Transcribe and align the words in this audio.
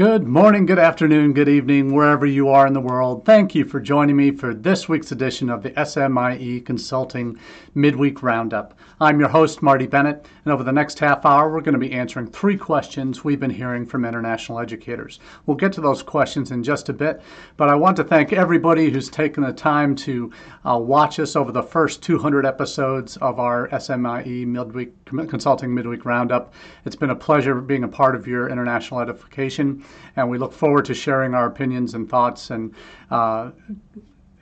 Good 0.00 0.26
morning, 0.26 0.64
good 0.64 0.78
afternoon, 0.78 1.34
good 1.34 1.50
evening, 1.50 1.92
wherever 1.92 2.24
you 2.24 2.48
are 2.48 2.66
in 2.66 2.72
the 2.72 2.80
world. 2.80 3.26
Thank 3.26 3.54
you 3.54 3.66
for 3.66 3.80
joining 3.80 4.16
me 4.16 4.30
for 4.30 4.54
this 4.54 4.88
week's 4.88 5.12
edition 5.12 5.50
of 5.50 5.62
the 5.62 5.72
SMIE 5.72 6.64
Consulting 6.64 7.38
Midweek 7.74 8.22
Roundup. 8.22 8.72
I'm 9.02 9.20
your 9.20 9.28
host, 9.28 9.62
Marty 9.62 9.86
Bennett, 9.86 10.26
and 10.44 10.54
over 10.54 10.64
the 10.64 10.72
next 10.72 10.98
half 10.98 11.26
hour, 11.26 11.50
we're 11.50 11.60
going 11.60 11.74
to 11.74 11.78
be 11.78 11.92
answering 11.92 12.26
three 12.26 12.56
questions 12.56 13.24
we've 13.24 13.40
been 13.40 13.50
hearing 13.50 13.84
from 13.84 14.06
international 14.06 14.58
educators. 14.58 15.20
We'll 15.44 15.58
get 15.58 15.72
to 15.74 15.82
those 15.82 16.02
questions 16.02 16.50
in 16.50 16.62
just 16.62 16.88
a 16.88 16.94
bit, 16.94 17.20
but 17.58 17.68
I 17.68 17.74
want 17.74 17.96
to 17.98 18.04
thank 18.04 18.32
everybody 18.32 18.90
who's 18.90 19.10
taken 19.10 19.42
the 19.42 19.52
time 19.52 19.94
to 19.96 20.32
uh, 20.66 20.78
watch 20.78 21.18
us 21.18 21.36
over 21.36 21.52
the 21.52 21.62
first 21.62 22.02
200 22.02 22.46
episodes 22.46 23.18
of 23.18 23.38
our 23.38 23.68
SMIE 23.68 24.46
Midweek 24.46 25.04
Consulting 25.04 25.74
Midweek 25.74 26.04
Roundup. 26.04 26.54
It's 26.84 26.96
been 26.96 27.10
a 27.10 27.16
pleasure 27.16 27.60
being 27.60 27.84
a 27.84 27.88
part 27.88 28.14
of 28.14 28.26
your 28.26 28.48
international 28.48 29.00
edification, 29.00 29.84
and 30.16 30.28
we 30.28 30.38
look 30.38 30.52
forward 30.52 30.84
to 30.86 30.94
sharing 30.94 31.34
our 31.34 31.46
opinions 31.46 31.94
and 31.94 32.08
thoughts 32.08 32.50
and 32.50 32.74
uh, 33.10 33.50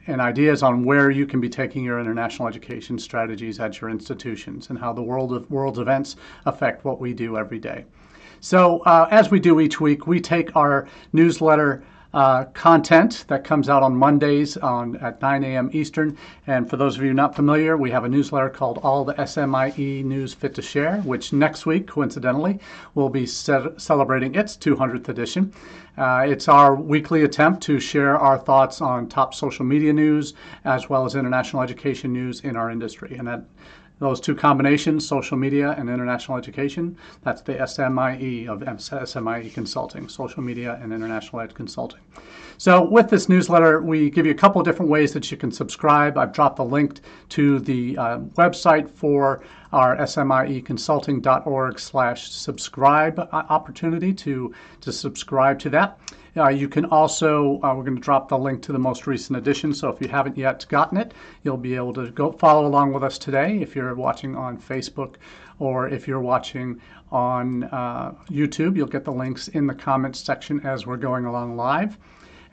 and 0.06 0.22
ideas 0.22 0.62
on 0.62 0.84
where 0.84 1.10
you 1.10 1.26
can 1.26 1.38
be 1.38 1.50
taking 1.50 1.84
your 1.84 2.00
international 2.00 2.48
education 2.48 2.98
strategies 2.98 3.60
at 3.60 3.78
your 3.80 3.90
institutions 3.90 4.70
and 4.70 4.78
how 4.78 4.90
the 4.92 5.02
world 5.02 5.34
of 5.34 5.48
world's 5.50 5.78
events 5.78 6.16
affect 6.46 6.84
what 6.84 6.98
we 6.98 7.12
do 7.12 7.36
every 7.36 7.58
day. 7.58 7.84
So, 8.40 8.78
uh, 8.80 9.06
as 9.10 9.30
we 9.30 9.38
do 9.38 9.60
each 9.60 9.80
week, 9.80 10.06
we 10.06 10.20
take 10.20 10.54
our 10.56 10.88
newsletter 11.12 11.84
uh, 12.18 12.44
content 12.46 13.24
that 13.28 13.44
comes 13.44 13.68
out 13.68 13.84
on 13.84 13.94
Mondays 13.94 14.56
on 14.56 14.96
at 14.96 15.22
9 15.22 15.44
a.m. 15.44 15.70
Eastern. 15.72 16.18
And 16.48 16.68
for 16.68 16.76
those 16.76 16.96
of 16.96 17.04
you 17.04 17.14
not 17.14 17.36
familiar, 17.36 17.76
we 17.76 17.92
have 17.92 18.02
a 18.02 18.08
newsletter 18.08 18.50
called 18.50 18.80
All 18.82 19.04
the 19.04 19.14
SMIE 19.14 20.02
News 20.02 20.34
Fit 20.34 20.52
to 20.56 20.62
Share, 20.62 20.96
which 21.02 21.32
next 21.32 21.64
week, 21.64 21.86
coincidentally, 21.86 22.58
will 22.96 23.08
be 23.08 23.24
celebrating 23.24 24.34
its 24.34 24.56
200th 24.56 25.08
edition. 25.08 25.52
Uh, 25.96 26.26
it's 26.26 26.48
our 26.48 26.74
weekly 26.74 27.22
attempt 27.22 27.62
to 27.62 27.78
share 27.78 28.18
our 28.18 28.36
thoughts 28.36 28.80
on 28.80 29.08
top 29.08 29.32
social 29.32 29.64
media 29.64 29.92
news 29.92 30.34
as 30.64 30.88
well 30.88 31.04
as 31.04 31.14
international 31.14 31.62
education 31.62 32.12
news 32.12 32.40
in 32.40 32.56
our 32.56 32.68
industry. 32.68 33.14
And 33.16 33.28
that 33.28 33.44
those 33.98 34.20
two 34.20 34.34
combinations, 34.34 35.06
social 35.06 35.36
media 35.36 35.74
and 35.78 35.88
international 35.88 36.38
education, 36.38 36.96
that's 37.22 37.42
the 37.42 37.54
SMIE 37.54 38.46
of 38.48 38.60
SMIE 38.60 39.52
Consulting, 39.52 40.08
social 40.08 40.42
media 40.42 40.78
and 40.82 40.92
international 40.92 41.40
ed 41.40 41.54
consulting. 41.54 42.00
So 42.58 42.82
with 42.82 43.08
this 43.08 43.28
newsletter, 43.28 43.80
we 43.82 44.10
give 44.10 44.26
you 44.26 44.32
a 44.32 44.36
couple 44.36 44.60
of 44.60 44.64
different 44.64 44.90
ways 44.90 45.12
that 45.12 45.30
you 45.30 45.36
can 45.36 45.52
subscribe. 45.52 46.18
I've 46.18 46.32
dropped 46.32 46.56
the 46.56 46.64
link 46.64 47.00
to 47.30 47.60
the 47.60 47.96
uh, 47.96 48.18
website 48.36 48.90
for 48.90 49.44
our 49.72 49.96
smieconsulting.org 49.96 51.78
slash 51.78 52.30
subscribe 52.30 53.18
opportunity 53.32 54.12
to, 54.14 54.52
to 54.80 54.92
subscribe 54.92 55.58
to 55.60 55.70
that. 55.70 56.00
Uh, 56.36 56.48
you 56.48 56.68
can 56.68 56.84
also, 56.86 57.60
uh, 57.62 57.74
we're 57.74 57.84
going 57.84 57.96
to 57.96 58.02
drop 58.02 58.28
the 58.28 58.38
link 58.38 58.62
to 58.62 58.72
the 58.72 58.78
most 58.78 59.06
recent 59.06 59.36
edition. 59.36 59.72
So 59.72 59.88
if 59.88 60.00
you 60.00 60.08
haven't 60.08 60.36
yet 60.36 60.66
gotten 60.68 60.98
it, 60.98 61.12
you'll 61.42 61.56
be 61.56 61.74
able 61.74 61.92
to 61.94 62.10
go 62.10 62.32
follow 62.32 62.66
along 62.66 62.92
with 62.92 63.02
us 63.02 63.18
today 63.18 63.58
if 63.60 63.74
you're 63.74 63.94
watching 63.94 64.36
on 64.36 64.58
Facebook 64.58 65.14
or 65.58 65.88
if 65.88 66.06
you're 66.06 66.20
watching 66.20 66.80
on 67.10 67.64
uh, 67.64 68.14
YouTube. 68.30 68.76
You'll 68.76 68.86
get 68.86 69.04
the 69.04 69.12
links 69.12 69.48
in 69.48 69.66
the 69.66 69.74
comments 69.74 70.20
section 70.20 70.60
as 70.66 70.86
we're 70.86 70.96
going 70.96 71.24
along 71.24 71.56
live. 71.56 71.98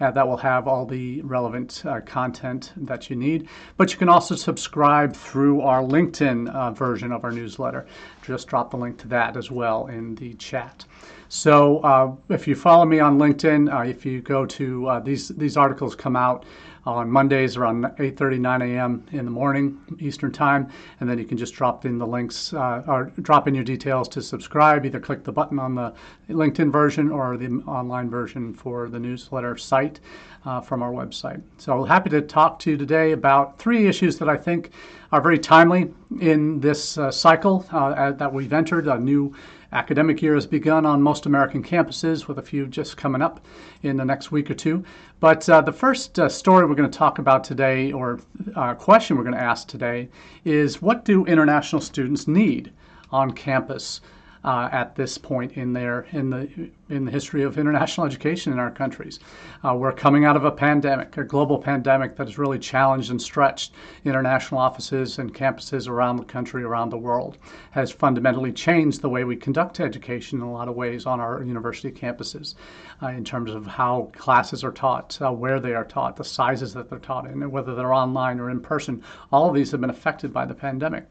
Uh, 0.01 0.11
that 0.11 0.27
will 0.27 0.37
have 0.37 0.67
all 0.67 0.85
the 0.85 1.21
relevant 1.21 1.81
uh, 1.85 2.01
content 2.01 2.73
that 2.75 3.09
you 3.09 3.15
need. 3.15 3.47
But 3.77 3.93
you 3.93 3.97
can 3.97 4.09
also 4.09 4.35
subscribe 4.35 5.15
through 5.15 5.61
our 5.61 5.81
LinkedIn 5.81 6.53
uh, 6.53 6.71
version 6.71 7.13
of 7.13 7.23
our 7.23 7.31
newsletter. 7.31 7.87
Just 8.21 8.47
drop 8.47 8.71
the 8.71 8.77
link 8.77 8.97
to 8.99 9.07
that 9.07 9.37
as 9.37 9.49
well 9.49 9.87
in 9.87 10.15
the 10.15 10.33
chat. 10.33 10.83
So 11.29 11.79
uh, 11.79 12.15
if 12.29 12.47
you 12.47 12.55
follow 12.55 12.85
me 12.85 12.99
on 12.99 13.17
LinkedIn, 13.17 13.73
uh, 13.73 13.87
if 13.87 14.05
you 14.05 14.21
go 14.21 14.45
to 14.45 14.87
uh, 14.87 14.99
these 14.99 15.29
these 15.29 15.57
articles 15.57 15.95
come 15.95 16.15
out 16.15 16.45
on 16.85 17.09
Mondays 17.09 17.57
around 17.57 17.83
8:30, 17.97 18.39
9 18.39 18.61
a.m. 18.61 19.05
in 19.11 19.25
the 19.25 19.31
morning 19.31 19.79
Eastern 19.99 20.31
Time, 20.31 20.69
and 20.99 21.09
then 21.09 21.17
you 21.17 21.25
can 21.25 21.37
just 21.37 21.53
drop 21.55 21.85
in 21.85 21.97
the 21.97 22.05
links 22.05 22.53
uh, 22.53 22.83
or 22.87 23.11
drop 23.21 23.47
in 23.47 23.55
your 23.55 23.63
details 23.63 24.07
to 24.09 24.21
subscribe. 24.21 24.85
Either 24.85 24.99
click 24.99 25.23
the 25.23 25.31
button 25.31 25.59
on 25.59 25.75
the 25.75 25.93
LinkedIn 26.29 26.71
version 26.71 27.11
or 27.11 27.37
the 27.37 27.47
online 27.67 28.09
version 28.09 28.53
for 28.53 28.89
the 28.89 28.99
newsletter 28.99 29.57
site 29.57 29.99
uh, 30.45 30.61
from 30.61 30.83
our 30.83 30.91
website. 30.91 31.41
So 31.57 31.83
happy 31.83 32.09
to 32.11 32.21
talk 32.21 32.59
to 32.59 32.71
you 32.71 32.77
today 32.77 33.11
about 33.13 33.57
three 33.57 33.87
issues 33.87 34.17
that 34.19 34.29
I 34.29 34.37
think 34.37 34.71
are 35.11 35.21
very 35.21 35.39
timely 35.39 35.91
in 36.19 36.59
this 36.59 36.97
uh, 36.97 37.09
cycle 37.09 37.65
uh, 37.71 38.11
that 38.11 38.31
we've 38.31 38.53
entered 38.53 38.87
a 38.87 38.99
new 38.99 39.33
academic 39.71 40.21
year 40.21 40.35
has 40.35 40.45
begun 40.45 40.85
on 40.85 41.01
most 41.01 41.25
American 41.25 41.63
campuses, 41.63 42.27
with 42.27 42.37
a 42.37 42.41
few 42.41 42.67
just 42.67 42.97
coming 42.97 43.21
up 43.21 43.45
in 43.83 43.97
the 43.97 44.05
next 44.05 44.31
week 44.31 44.49
or 44.49 44.53
two. 44.53 44.83
But 45.19 45.47
uh, 45.49 45.61
the 45.61 45.71
first 45.71 46.19
uh, 46.19 46.29
story 46.29 46.65
we're 46.65 46.75
going 46.75 46.89
to 46.89 46.97
talk 46.97 47.19
about 47.19 47.43
today, 47.43 47.91
or 47.91 48.19
uh, 48.55 48.73
question 48.73 49.17
we're 49.17 49.23
going 49.23 49.35
to 49.35 49.41
ask 49.41 49.67
today, 49.67 50.09
is 50.43 50.81
what 50.81 51.05
do 51.05 51.25
international 51.25 51.81
students 51.81 52.27
need 52.27 52.71
on 53.11 53.31
campus? 53.31 54.01
Uh, 54.45 54.69
at 54.71 54.95
this 54.95 55.17
point 55.17 55.53
in 55.53 55.73
their 55.73 56.05
in 56.11 56.29
the 56.29 56.47
in 56.89 57.03
the 57.03 57.11
history 57.11 57.41
of 57.41 57.57
international 57.57 58.05
education 58.11 58.53
in 58.53 58.59
our 58.59 58.69
countries. 58.69 59.19
Uh, 59.63 59.73
we're 59.73 59.91
coming 59.91 60.23
out 60.23 60.35
of 60.35 60.45
a 60.45 60.51
pandemic, 60.51 61.17
a 61.17 61.23
global 61.23 61.57
pandemic 61.57 62.15
that 62.15 62.27
has 62.27 62.37
really 62.37 62.59
challenged 62.59 63.09
and 63.09 63.19
stretched 63.19 63.73
international 64.05 64.61
offices 64.61 65.17
and 65.17 65.33
campuses 65.33 65.89
around 65.89 66.17
the 66.17 66.23
country, 66.23 66.63
around 66.63 66.91
the 66.91 66.97
world, 66.97 67.39
has 67.71 67.91
fundamentally 67.91 68.51
changed 68.51 69.01
the 69.01 69.09
way 69.09 69.23
we 69.23 69.35
conduct 69.35 69.79
education 69.79 70.39
in 70.39 70.45
a 70.45 70.51
lot 70.51 70.67
of 70.67 70.75
ways 70.75 71.07
on 71.07 71.19
our 71.19 71.43
university 71.43 71.91
campuses, 71.91 72.53
uh, 73.01 73.07
in 73.07 73.25
terms 73.25 73.49
of 73.51 73.65
how 73.65 74.11
classes 74.15 74.63
are 74.63 74.71
taught, 74.71 75.17
uh, 75.23 75.31
where 75.31 75.59
they 75.59 75.73
are 75.73 75.85
taught, 75.85 76.15
the 76.15 76.23
sizes 76.23 76.71
that 76.71 76.87
they're 76.87 76.99
taught 76.99 77.25
in, 77.25 77.41
and 77.41 77.51
whether 77.51 77.73
they're 77.73 77.93
online 77.93 78.39
or 78.39 78.51
in 78.51 78.59
person. 78.59 79.01
All 79.31 79.49
of 79.49 79.55
these 79.55 79.71
have 79.71 79.81
been 79.81 79.89
affected 79.89 80.31
by 80.31 80.45
the 80.45 80.53
pandemic. 80.53 81.07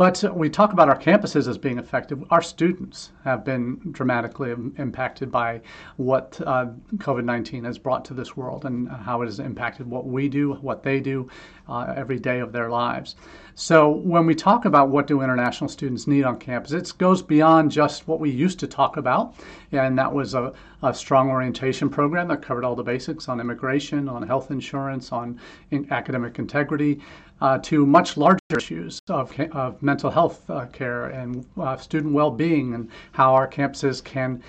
But 0.00 0.24
we 0.34 0.48
talk 0.48 0.72
about 0.72 0.88
our 0.88 0.98
campuses 0.98 1.46
as 1.46 1.58
being 1.58 1.78
affected. 1.78 2.24
Our 2.30 2.40
students 2.40 3.10
have 3.22 3.44
been 3.44 3.78
dramatically 3.92 4.52
impacted 4.78 5.30
by 5.30 5.60
what 5.98 6.40
uh, 6.46 6.68
COVID 6.96 7.24
19 7.24 7.64
has 7.64 7.76
brought 7.76 8.06
to 8.06 8.14
this 8.14 8.34
world 8.34 8.64
and 8.64 8.88
how 8.88 9.20
it 9.20 9.26
has 9.26 9.40
impacted 9.40 9.86
what 9.90 10.06
we 10.06 10.26
do, 10.26 10.54
what 10.54 10.82
they 10.82 11.00
do 11.00 11.28
uh, 11.68 11.92
every 11.94 12.18
day 12.18 12.40
of 12.40 12.50
their 12.50 12.70
lives. 12.70 13.14
So 13.54 13.90
when 13.90 14.24
we 14.24 14.34
talk 14.34 14.64
about 14.64 14.88
what 14.88 15.06
do 15.06 15.20
international 15.20 15.68
students 15.68 16.06
need 16.06 16.24
on 16.24 16.38
campus, 16.38 16.72
it 16.72 16.90
goes 16.96 17.20
beyond 17.20 17.70
just 17.70 18.08
what 18.08 18.20
we 18.20 18.30
used 18.30 18.58
to 18.60 18.66
talk 18.66 18.96
about, 18.96 19.34
and 19.70 19.98
that 19.98 20.10
was 20.10 20.32
a, 20.32 20.54
a 20.82 20.94
strong 20.94 21.28
orientation 21.28 21.90
program 21.90 22.28
that 22.28 22.40
covered 22.40 22.64
all 22.64 22.74
the 22.74 22.82
basics 22.82 23.28
on 23.28 23.38
immigration, 23.38 24.08
on 24.08 24.22
health 24.22 24.50
insurance, 24.50 25.12
on 25.12 25.38
in 25.72 25.86
academic 25.92 26.38
integrity, 26.38 27.00
uh, 27.40 27.58
to 27.58 27.86
much 27.86 28.16
larger 28.16 28.38
issues 28.56 29.00
of, 29.08 29.38
of 29.52 29.82
mental 29.82 30.10
health 30.10 30.48
uh, 30.50 30.66
care 30.66 31.06
and 31.06 31.46
uh, 31.58 31.76
student 31.76 32.12
well-being 32.12 32.74
and 32.74 32.90
how 33.12 33.34
our 33.34 33.48
campuses 33.48 34.02
can 34.02 34.42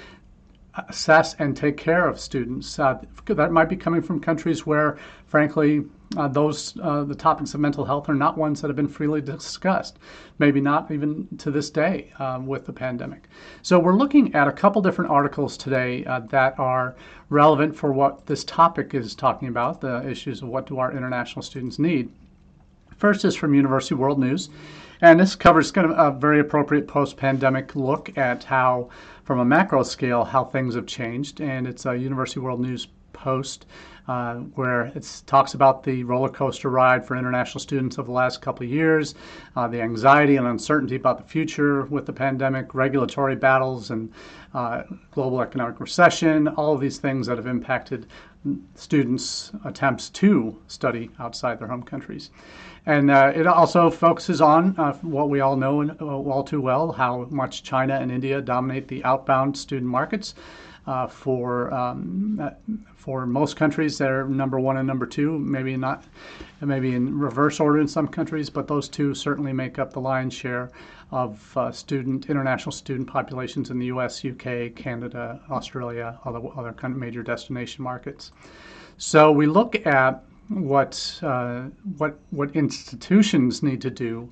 assess 0.87 1.33
and 1.35 1.55
take 1.55 1.77
care 1.77 2.07
of 2.07 2.19
students. 2.19 2.79
Uh, 2.79 2.97
that 3.25 3.51
might 3.51 3.69
be 3.69 3.75
coming 3.75 4.01
from 4.01 4.19
countries 4.19 4.65
where, 4.65 4.97
frankly, 5.27 5.83
uh, 6.17 6.27
those 6.27 6.77
uh, 6.81 7.03
the 7.03 7.15
topics 7.15 7.53
of 7.53 7.59
mental 7.61 7.85
health 7.85 8.09
are 8.09 8.13
not 8.15 8.37
ones 8.37 8.59
that 8.61 8.67
have 8.67 8.75
been 8.75 8.87
freely 8.87 9.21
discussed. 9.21 9.97
Maybe 10.39 10.59
not 10.59 10.91
even 10.91 11.27
to 11.37 11.51
this 11.51 11.69
day 11.69 12.11
um, 12.19 12.45
with 12.45 12.65
the 12.65 12.73
pandemic. 12.73 13.29
So 13.61 13.79
we're 13.79 13.95
looking 13.95 14.33
at 14.33 14.47
a 14.47 14.51
couple 14.51 14.81
different 14.81 15.11
articles 15.11 15.55
today 15.55 16.03
that 16.03 16.59
are 16.59 16.95
relevant 17.29 17.75
for 17.75 17.93
what 17.93 18.25
this 18.25 18.43
topic 18.43 18.93
is 18.93 19.15
talking 19.15 19.47
about: 19.47 19.79
the 19.79 20.05
issues 20.09 20.41
of 20.41 20.49
what 20.49 20.67
do 20.67 20.79
our 20.79 20.91
international 20.91 21.43
students 21.43 21.79
need. 21.79 22.11
First 23.01 23.25
is 23.25 23.35
from 23.35 23.55
University 23.55 23.95
World 23.95 24.19
News, 24.19 24.51
and 25.01 25.19
this 25.19 25.33
covers 25.33 25.71
kind 25.71 25.89
of 25.89 25.97
a 25.97 26.15
very 26.15 26.39
appropriate 26.39 26.87
post-pandemic 26.87 27.75
look 27.75 28.15
at 28.15 28.43
how, 28.43 28.89
from 29.23 29.39
a 29.39 29.43
macro 29.43 29.81
scale, 29.81 30.23
how 30.23 30.43
things 30.43 30.75
have 30.75 30.85
changed. 30.85 31.41
And 31.41 31.65
it's 31.65 31.87
a 31.87 31.97
University 31.97 32.39
World 32.39 32.61
News 32.61 32.89
post 33.11 33.65
uh, 34.07 34.35
where 34.55 34.85
it 34.95 35.23
talks 35.25 35.55
about 35.55 35.83
the 35.83 36.03
roller 36.03 36.29
coaster 36.29 36.69
ride 36.69 37.03
for 37.03 37.15
international 37.15 37.59
students 37.59 37.97
of 37.97 38.05
the 38.05 38.11
last 38.11 38.39
couple 38.39 38.65
of 38.65 38.71
years, 38.71 39.15
uh, 39.55 39.67
the 39.67 39.81
anxiety 39.81 40.35
and 40.35 40.45
uncertainty 40.45 40.95
about 40.95 41.17
the 41.17 41.23
future 41.23 41.85
with 41.85 42.05
the 42.05 42.13
pandemic, 42.13 42.75
regulatory 42.75 43.35
battles, 43.35 43.89
and 43.89 44.11
uh, 44.53 44.83
global 45.11 45.41
economic 45.41 45.79
recession, 45.79 46.47
all 46.49 46.73
of 46.73 46.81
these 46.81 46.99
things 46.99 47.25
that 47.25 47.37
have 47.37 47.47
impacted 47.47 48.05
students' 48.75 49.51
attempts 49.65 50.09
to 50.09 50.57
study 50.67 51.09
outside 51.19 51.59
their 51.59 51.67
home 51.67 51.83
countries. 51.83 52.31
And 52.85 53.11
uh, 53.11 53.31
it 53.35 53.45
also 53.45 53.89
focuses 53.89 54.41
on 54.41 54.75
uh, 54.77 54.93
what 55.01 55.29
we 55.29 55.39
all 55.39 55.55
know 55.55 55.83
uh, 55.83 56.05
all 56.05 56.43
too 56.43 56.61
well 56.61 56.91
how 56.91 57.27
much 57.29 57.63
China 57.63 57.95
and 57.95 58.11
India 58.11 58.41
dominate 58.41 58.87
the 58.87 59.03
outbound 59.03 59.57
student 59.57 59.89
markets. 59.89 60.33
Uh, 60.87 61.05
for 61.05 61.71
um, 61.71 62.41
for 63.01 63.25
most 63.25 63.55
countries 63.55 63.97
they're 63.97 64.27
number 64.27 64.59
one 64.59 64.77
and 64.77 64.85
number 64.85 65.07
two, 65.07 65.39
maybe 65.39 65.75
not, 65.75 66.03
maybe 66.61 66.93
in 66.93 67.17
reverse 67.17 67.59
order 67.59 67.79
in 67.79 67.87
some 67.87 68.07
countries, 68.07 68.47
but 68.47 68.67
those 68.67 68.87
two 68.87 69.15
certainly 69.15 69.51
make 69.51 69.79
up 69.79 69.91
the 69.91 69.99
lion's 69.99 70.35
share 70.35 70.69
of 71.09 71.57
uh, 71.57 71.71
student 71.71 72.29
international 72.29 72.71
student 72.71 73.07
populations 73.07 73.71
in 73.71 73.79
the 73.79 73.87
U.S., 73.87 74.23
UK, 74.23 74.75
Canada, 74.75 75.41
Australia, 75.49 76.19
other 76.25 76.41
other 76.55 76.73
kind 76.73 76.93
of 76.93 76.99
major 76.99 77.23
destination 77.23 77.83
markets. 77.83 78.31
So 78.97 79.31
we 79.31 79.47
look 79.47 79.83
at 79.87 80.23
what 80.49 81.19
uh, 81.23 81.63
what 81.97 82.19
what 82.29 82.55
institutions 82.55 83.63
need 83.63 83.81
to 83.81 83.89
do 83.89 84.29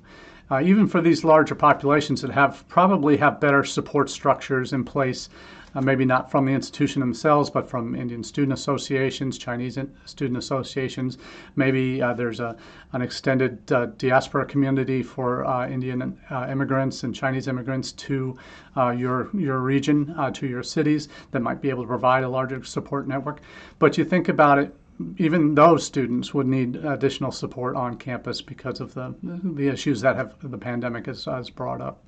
uh, 0.50 0.60
even 0.60 0.86
for 0.86 1.00
these 1.00 1.22
larger 1.22 1.54
populations 1.54 2.20
that 2.20 2.30
have 2.30 2.66
probably 2.68 3.16
have 3.16 3.40
better 3.40 3.62
support 3.62 4.10
structures 4.10 4.72
in 4.72 4.84
place, 4.84 5.28
uh, 5.74 5.80
maybe 5.80 6.04
not 6.04 6.30
from 6.30 6.46
the 6.46 6.52
institution 6.52 7.00
themselves, 7.00 7.50
but 7.50 7.68
from 7.68 7.94
Indian 7.94 8.22
student 8.22 8.52
associations, 8.52 9.38
Chinese 9.38 9.78
student 10.04 10.38
associations. 10.38 11.18
Maybe 11.56 12.02
uh, 12.02 12.14
there's 12.14 12.40
a, 12.40 12.56
an 12.92 13.02
extended 13.02 13.70
uh, 13.72 13.86
diaspora 13.98 14.46
community 14.46 15.02
for 15.02 15.46
uh, 15.46 15.68
Indian 15.68 16.18
uh, 16.30 16.48
immigrants 16.50 17.02
and 17.04 17.14
Chinese 17.14 17.48
immigrants 17.48 17.92
to 17.92 18.36
your, 18.76 19.28
your 19.34 19.58
region, 19.58 20.14
to 20.32 20.46
your 20.46 20.62
cities 20.62 21.08
that 21.32 21.40
might 21.40 21.60
be 21.60 21.70
able 21.70 21.82
to 21.82 21.88
provide 21.88 22.24
a 22.24 22.28
larger 22.28 22.62
support 22.64 23.06
network. 23.06 23.40
But 23.78 23.98
you 23.98 24.04
think 24.04 24.28
about 24.28 24.58
it 24.58 24.74
even 25.16 25.54
those 25.54 25.84
students 25.84 26.34
would 26.34 26.46
need 26.46 26.76
additional 26.76 27.32
support 27.32 27.74
on 27.74 27.96
campus 27.96 28.42
because 28.42 28.80
of 28.80 28.92
the 28.92 29.14
the 29.22 29.66
issues 29.66 30.02
that 30.02 30.14
have 30.14 30.34
the 30.42 30.58
pandemic 30.58 31.06
has, 31.06 31.24
has 31.24 31.48
brought 31.48 31.80
up 31.80 32.04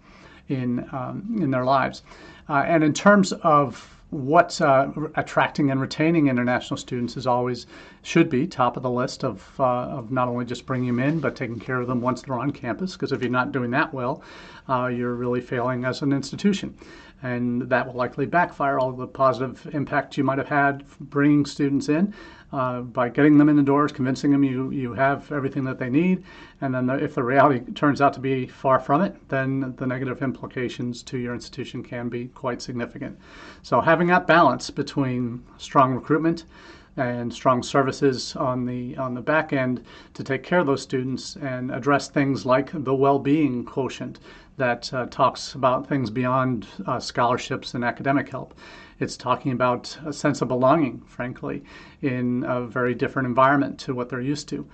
in 0.53 0.89
um, 0.93 1.39
in 1.41 1.51
their 1.51 1.65
lives. 1.65 2.03
Uh, 2.49 2.65
and 2.67 2.85
in 2.85 2.93
terms 2.93 3.33
of 3.33 3.89
what 4.11 4.61
uh, 4.61 4.91
attracting 5.15 5.71
and 5.71 5.81
retaining 5.81 6.27
international 6.27 6.77
students 6.77 7.17
is 7.17 7.27
always 7.27 7.67
should 8.03 8.29
be 8.29 8.47
top 8.47 8.77
of 8.77 8.83
the 8.83 8.91
list 8.91 9.25
of 9.25 9.49
uh, 9.59 9.99
of 9.99 10.11
not 10.11 10.29
only 10.29 10.45
just 10.45 10.67
bringing 10.67 10.89
them 10.89 10.99
in 10.99 11.19
but 11.19 11.35
taking 11.35 11.59
care 11.59 11.81
of 11.81 11.87
them 11.87 12.01
once 12.01 12.23
they're 12.23 12.39
on 12.39 12.51
campus. 12.51 12.93
Because 12.93 13.13
if 13.13 13.23
you're 13.23 13.31
not 13.31 13.53
doing 13.53 13.71
that 13.71 13.93
well, 13.95 14.23
uh, 14.69 14.87
you're 14.87 15.15
really 15.15 15.41
failing 15.41 15.85
as 15.85 16.03
an 16.03 16.13
institution 16.13 16.77
and 17.23 17.63
that 17.63 17.87
will 17.87 17.95
likely 17.95 18.27
backfire 18.27 18.79
all 18.79 18.93
the 18.93 19.07
positive 19.07 19.73
impact 19.75 20.17
you 20.17 20.25
might 20.25 20.39
have 20.39 20.49
had 20.49 20.85
bringing 20.99 21.47
students 21.47 21.89
in 21.89 22.13
uh, 22.53 22.81
by 22.81 23.09
getting 23.09 23.39
them 23.39 23.49
in 23.49 23.57
the 23.57 23.63
doors, 23.63 23.93
convincing 23.93 24.31
them 24.31 24.45
you, 24.45 24.71
you 24.71 24.93
have 24.93 25.31
everything 25.33 25.65
that 25.65 25.79
they 25.79 25.89
need. 25.89 26.23
And 26.61 26.75
then 26.75 26.87
the, 26.87 26.95
if 26.95 27.15
the 27.15 27.23
reality 27.23 27.61
turns 27.73 28.01
out 28.01 28.13
to 28.15 28.21
be 28.21 28.47
far 28.47 28.79
from 28.79 29.01
it, 29.03 29.17
then 29.29 29.75
the 29.77 29.87
negative 29.87 30.23
implications 30.23 31.03
to 31.05 31.19
your 31.19 31.35
institution 31.35 31.83
can 31.83 32.09
be 32.09 32.29
quite 32.29 32.61
significant. 32.61 33.19
So 33.63 33.81
having 33.81 34.09
that 34.09 34.27
balance 34.27 34.69
between 34.71 35.43
strong 35.57 35.95
recruitment 35.95 36.45
and 36.97 37.33
strong 37.33 37.63
services 37.63 38.37
on 38.37 38.67
the 38.67 38.95
on 38.99 39.15
the 39.15 39.21
back 39.21 39.55
end 39.55 39.83
to 40.13 40.23
take 40.23 40.43
care 40.43 40.59
of 40.59 40.67
those 40.67 40.83
students 40.83 41.37
and 41.37 41.71
address 41.71 42.09
things 42.09 42.45
like 42.45 42.71
the 42.85 42.95
well-being 42.95 43.65
quotient 43.65 44.21
that 44.63 44.95
uh, 44.95 45.07
talks 45.07 45.55
about 45.57 45.89
things 45.89 46.09
beyond 46.09 46.69
uh, 46.87 47.01
scholarships 47.01 47.75
and 47.75 47.85
academic 47.85 48.29
help. 48.29 48.55
It's 49.01 49.17
talking 49.17 49.51
about 49.51 49.99
a 50.07 50.13
sense 50.13 50.41
of 50.41 50.47
belonging, 50.47 51.01
frankly, 51.01 51.65
in 52.01 52.45
a 52.47 52.65
very 52.65 52.95
different 52.95 53.27
environment 53.27 53.77
to 53.81 53.93
what 53.93 54.09
they're 54.09 54.21
used 54.21 54.49
to. 54.51 54.65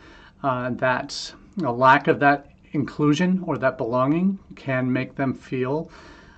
Uh, 0.42 0.70
that 0.72 1.32
a 1.64 1.72
lack 1.72 2.06
of 2.06 2.20
that 2.20 2.50
inclusion 2.72 3.42
or 3.46 3.56
that 3.56 3.78
belonging 3.78 4.38
can 4.56 4.92
make 4.92 5.14
them 5.14 5.32
feel, 5.32 5.90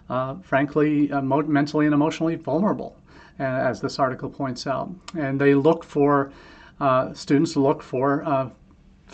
uh, 0.09 0.37
frankly, 0.43 1.11
uh, 1.11 1.21
mentally 1.21 1.87
and 1.87 1.95
emotionally 1.95 2.37
vulnerable 2.37 2.97
as 3.41 3.81
this 3.81 3.99
article 3.99 4.31
points 4.31 4.69
out. 4.69 4.89
And 5.19 5.41
they 5.41 5.55
look 5.57 5.83
for, 5.83 6.31
uh, 6.79 7.13
students 7.15 7.57
look 7.57 7.83
for 7.83 8.23
uh, 8.25 8.49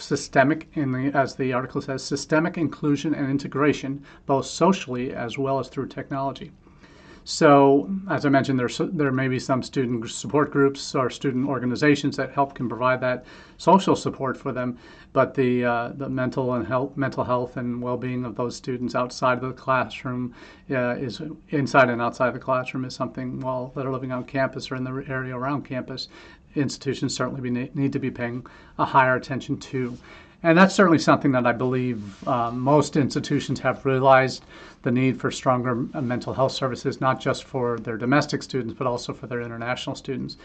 systemic, 0.01 0.73
the, 0.75 1.11
as 1.15 1.35
the 1.35 1.53
article 1.53 1.81
says, 1.81 2.05
systemic 2.05 2.59
inclusion 2.59 3.15
and 3.15 3.31
integration, 3.31 4.05
both 4.27 4.47
socially 4.47 5.13
as 5.13 5.39
well 5.39 5.59
as 5.59 5.69
through 5.69 5.89
technology. 5.89 6.53
So, 7.29 7.91
as 8.09 8.25
I 8.25 8.29
mentioned, 8.29 8.57
there, 8.57 8.69
there 8.87 9.11
may 9.11 9.27
be 9.27 9.41
some 9.41 9.61
student 9.61 10.09
support 10.09 10.53
groups 10.53 10.95
or 10.95 11.11
student 11.11 11.49
organizations 11.49 12.17
that 12.19 12.31
help 12.31 12.55
can 12.55 12.69
provide 12.69 13.01
that 13.01 13.25
social 13.57 13.97
support 13.97 14.37
for 14.37 14.53
them, 14.53 14.79
but 15.13 15.35
the, 15.35 15.65
uh, 15.65 15.89
the 15.97 16.09
mental 16.09 16.55
and 16.55 16.65
health, 16.65 16.97
mental 16.97 17.25
health 17.25 17.57
and 17.57 17.83
well-being 17.83 18.25
of 18.25 18.37
those 18.37 18.55
students 18.55 18.95
outside 18.95 19.43
of 19.43 19.49
the 19.49 19.61
classroom 19.61 20.33
uh, 20.71 20.91
is 20.91 21.21
inside 21.49 21.91
and 21.91 22.01
outside 22.01 22.33
the 22.33 22.39
classroom 22.39 22.85
is 22.85 22.95
something 22.95 23.41
while 23.41 23.73
that 23.75 23.85
are 23.85 23.93
living 23.93 24.13
on 24.13 24.23
campus 24.23 24.71
or 24.71 24.77
in 24.77 24.85
the 24.85 25.05
area 25.09 25.37
around 25.37 25.65
campus, 25.65 26.07
institutions 26.57 27.15
certainly 27.15 27.41
be, 27.41 27.71
need 27.75 27.93
to 27.93 27.99
be 27.99 28.11
paying 28.11 28.47
a 28.79 28.85
higher 28.85 29.17
attention 29.17 29.59
to. 29.59 29.97
And 30.43 30.57
that's 30.57 30.75
certainly 30.75 30.99
something 30.99 31.33
that 31.33 31.47
I 31.47 31.53
believe 31.53 32.29
uh, 32.29 32.51
most 32.51 32.97
institutions 32.97 33.59
have 33.61 33.85
realized 33.85 34.45
the 34.83 34.91
need 34.91 35.21
for 35.21 35.31
stronger 35.31 35.87
uh, 35.95 36.01
mental 36.01 36.35
health 36.35 36.53
services, 36.53 37.01
not 37.01 37.21
just 37.21 37.45
for 37.45 37.79
their 37.79 37.97
domestic 37.97 38.43
students, 38.43 38.75
but 38.77 38.87
also 38.87 39.13
for 39.13 39.27
their 39.27 39.41
international 39.41 39.97
students. 39.97 40.37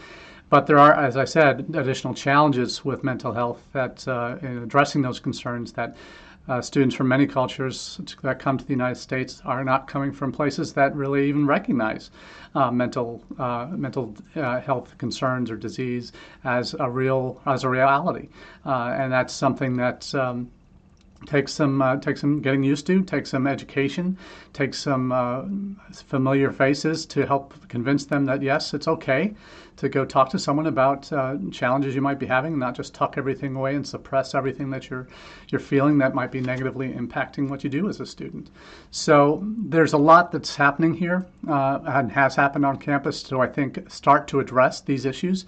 But 0.48 0.66
there 0.66 0.78
are, 0.78 0.92
as 0.94 1.16
I 1.16 1.24
said, 1.24 1.66
additional 1.74 2.14
challenges 2.14 2.84
with 2.84 3.04
mental 3.04 3.32
health 3.32 3.62
that 3.72 4.06
uh, 4.08 4.36
in 4.42 4.58
addressing 4.58 5.02
those 5.02 5.20
concerns 5.20 5.72
that 5.72 5.96
uh, 6.48 6.60
students 6.60 6.94
from 6.94 7.08
many 7.08 7.26
cultures 7.26 8.00
that 8.22 8.38
come 8.38 8.58
to 8.58 8.64
the 8.64 8.72
United 8.72 8.96
States 8.96 9.42
are 9.44 9.64
not 9.64 9.86
coming 9.86 10.12
from 10.12 10.32
places 10.32 10.72
that 10.72 10.94
really 10.94 11.28
even 11.28 11.46
recognize 11.46 12.10
uh, 12.54 12.70
mental 12.70 13.22
uh, 13.38 13.66
mental 13.70 14.14
uh, 14.36 14.60
health 14.60 14.96
concerns 14.98 15.50
or 15.50 15.56
disease 15.56 16.12
as 16.44 16.74
a 16.80 16.90
real 16.90 17.40
as 17.46 17.64
a 17.64 17.68
reality, 17.68 18.28
uh, 18.66 18.94
and 18.98 19.12
that's 19.12 19.32
something 19.32 19.76
that. 19.76 20.14
Um, 20.14 20.50
takes 21.26 21.52
some 21.52 21.82
uh, 21.82 21.96
takes 21.96 22.20
some 22.20 22.40
getting 22.40 22.62
used 22.62 22.86
to, 22.86 23.02
takes 23.02 23.30
some 23.30 23.46
education, 23.46 24.16
takes 24.52 24.78
some 24.78 25.12
uh, 25.12 25.42
familiar 25.92 26.52
faces 26.52 27.06
to 27.06 27.26
help 27.26 27.54
convince 27.68 28.04
them 28.04 28.24
that 28.26 28.42
yes, 28.42 28.74
it's 28.74 28.88
okay 28.88 29.34
to 29.76 29.88
go 29.88 30.04
talk 30.04 30.30
to 30.30 30.38
someone 30.38 30.66
about 30.66 31.12
uh, 31.12 31.36
challenges 31.50 31.94
you 31.94 32.00
might 32.00 32.18
be 32.18 32.26
having, 32.26 32.58
not 32.58 32.74
just 32.74 32.94
tuck 32.94 33.16
everything 33.16 33.56
away 33.56 33.74
and 33.74 33.86
suppress 33.86 34.34
everything 34.34 34.70
that 34.70 34.90
you're 34.90 35.08
you're 35.48 35.60
feeling 35.60 35.98
that 35.98 36.14
might 36.14 36.30
be 36.30 36.40
negatively 36.40 36.92
impacting 36.92 37.48
what 37.48 37.64
you 37.64 37.70
do 37.70 37.88
as 37.88 38.00
a 38.00 38.06
student. 38.06 38.50
So 38.90 39.42
there's 39.44 39.92
a 39.92 39.98
lot 39.98 40.32
that's 40.32 40.54
happening 40.54 40.94
here 40.94 41.26
uh, 41.48 41.80
and 41.86 42.12
has 42.12 42.36
happened 42.36 42.66
on 42.66 42.78
campus 42.78 43.22
to 43.24 43.40
I 43.40 43.46
think 43.46 43.90
start 43.90 44.28
to 44.28 44.40
address 44.40 44.80
these 44.80 45.04
issues. 45.04 45.46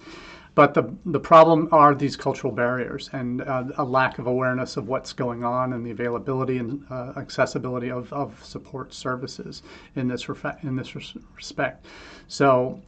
But 0.55 0.73
the, 0.73 0.89
the 1.05 1.19
problem 1.19 1.67
are 1.73 1.93
these 1.93 2.15
cultural 2.15 2.53
barriers 2.53 3.09
and 3.11 3.41
uh, 3.41 3.65
a 3.77 3.83
lack 3.83 4.19
of 4.19 4.27
awareness 4.27 4.77
of 4.77 4.87
what's 4.87 5.11
going 5.11 5.43
on 5.43 5.73
and 5.73 5.85
the 5.85 5.91
availability 5.91 6.57
and 6.59 6.85
uh, 6.89 7.11
accessibility 7.17 7.91
of, 7.91 8.11
of 8.13 8.41
support 8.43 8.93
services 8.93 9.63
in 9.97 10.07
this, 10.07 10.27
in 10.63 10.77
this 10.77 10.95
res- 10.95 11.17
respect. 11.35 11.85
So 12.29 12.81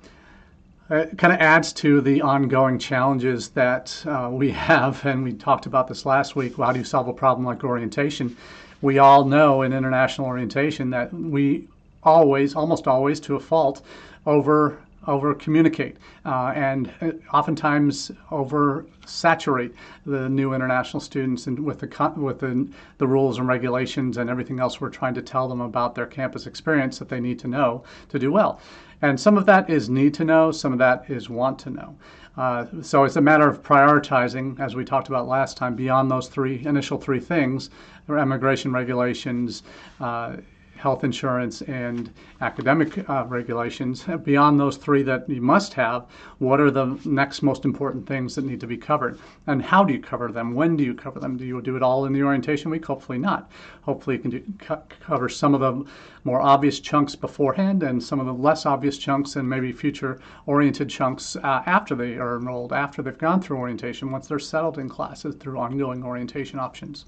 it 0.90 1.18
kind 1.18 1.34
of 1.34 1.42
adds 1.42 1.74
to 1.74 2.00
the 2.00 2.22
ongoing 2.22 2.80
challenges 2.80 3.50
that 3.50 4.02
uh, 4.08 4.30
we 4.32 4.50
have, 4.52 5.06
and 5.06 5.22
we 5.22 5.34
talked 5.34 5.66
about 5.66 5.90
this 5.90 6.06
last 6.06 6.38
week. 6.38 6.56
How 6.56 6.72
do 6.72 6.80
you 6.80 6.86
solve 6.86 7.10
a 7.10 7.14
problem 7.14 7.46
like 7.46 7.66
orientation? 7.66 8.38
We 8.82 9.00
all 9.00 9.26
know 9.26 9.64
in 9.64 9.74
international 9.74 10.28
orientation 10.28 10.90
that 10.92 11.14
we 11.14 11.68
always, 12.04 12.56
almost 12.56 12.88
always, 12.88 13.20
to 13.22 13.36
a 13.36 13.40
fault, 13.40 13.82
over 14.26 14.80
over 15.06 15.34
communicate 15.36 15.98
uh, 16.26 16.52
and 16.56 16.92
uh, 17.02 17.12
oftentimes 17.32 18.12
over 18.32 18.86
saturate 19.06 19.74
the 20.06 20.28
new 20.30 20.54
international 20.54 21.00
students 21.00 21.48
and 21.48 21.60
with 21.60 21.80
the 21.80 22.14
with 22.18 22.40
the, 22.40 22.68
the 22.98 23.08
rules 23.08 23.38
and 23.38 23.48
regulations 23.48 24.18
and 24.18 24.30
everything 24.30 24.60
else 24.60 24.82
we're 24.82 24.90
trying 24.90 25.14
to 25.14 25.22
tell 25.22 25.48
them 25.48 25.62
about 25.62 25.96
their 25.96 26.06
campus 26.06 26.48
experience 26.48 27.00
that 27.00 27.10
they 27.10 27.20
need 27.20 27.40
to 27.40 27.48
know 27.48 27.84
to 28.10 28.18
do 28.20 28.32
well. 28.32 28.60
And 29.02 29.20
some 29.20 29.38
of 29.38 29.46
that 29.46 29.70
is 29.70 29.90
need 29.90 30.14
to 30.16 30.26
know, 30.26 30.52
some 30.52 30.74
of 30.74 30.80
that 30.80 31.06
is 31.10 31.30
want 31.30 31.60
to 31.60 31.70
know. 31.70 31.96
Uh, 32.36 32.66
so 32.82 33.04
it's 33.04 33.16
a 33.16 33.22
matter 33.22 33.48
of 33.48 33.64
prioritizing, 33.64 34.60
as 34.60 34.76
we 34.76 34.86
talked 34.86 35.08
about 35.08 35.28
last 35.28 35.58
time, 35.58 35.76
beyond 35.76 36.10
those 36.10 36.28
three 36.28 36.64
initial 36.66 36.98
three 37.00 37.20
things: 37.20 37.72
immigration 38.08 38.72
regulations, 38.72 39.64
uh, 40.00 40.38
health 40.78 41.04
insurance 41.04 41.62
and 41.64 42.14
academic 42.42 43.10
uh, 43.10 43.26
regulations. 43.28 44.06
Beyond 44.24 44.60
those 44.60 44.78
three 44.78 45.04
that 45.04 45.30
you 45.30 45.42
must 45.42 45.74
have, 45.74 46.06
what 46.38 46.60
are 46.60 46.72
the 46.72 47.00
next 47.06 47.42
most 47.42 47.66
important 47.66 48.08
things 48.08 48.36
that 48.36 48.46
need 48.46 48.60
to 48.62 48.68
be 48.68 48.78
covered? 48.78 49.20
And 49.48 49.62
how 49.62 49.84
do 49.84 49.94
you 49.94 50.00
cover 50.00 50.32
them? 50.32 50.54
When 50.54 50.78
do 50.78 50.84
you 50.84 50.94
cover 50.94 51.20
them? 51.20 51.38
Do 51.38 51.46
you 51.46 51.62
do 51.62 51.76
it 51.76 51.84
all 51.84 52.06
in 52.06 52.14
the 52.14 52.24
orientation 52.24 52.72
week? 52.72 52.86
Hopefully 52.86 53.18
not. 53.18 53.52
Hopefully 53.82 54.18
you 54.18 54.22
can 54.22 54.32
do, 54.32 54.44
co- 54.60 54.84
cover 55.00 55.30
some 55.30 55.54
of 55.54 55.62
the 55.62 55.90
more 56.24 56.42
obvious 56.42 56.80
chunks 56.80 57.16
beforehand 57.16 57.84
and 57.84 58.04
some 58.04 58.20
of 58.20 58.26
the 58.26 58.34
less 58.34 58.66
obvious 58.66 58.98
chunks 58.98 59.36
and 59.36 59.50
maybe 59.50 59.72
future 59.72 60.20
oriented 60.46 60.90
chunks 60.90 61.36
uh, 61.38 61.64
after 61.66 61.96
they 61.96 62.18
are 62.18 62.38
enrolled, 62.38 62.74
after 62.74 63.02
they've 63.02 63.18
gone 63.18 63.42
through 63.42 63.58
orientation, 63.58 64.12
once 64.12 64.28
they're 64.28 64.40
settled 64.40 64.78
in 64.78 64.90
classes 64.90 65.36
through 65.36 65.58
ongoing 65.58 66.04
orientation 66.04 66.60
options. 66.60 67.06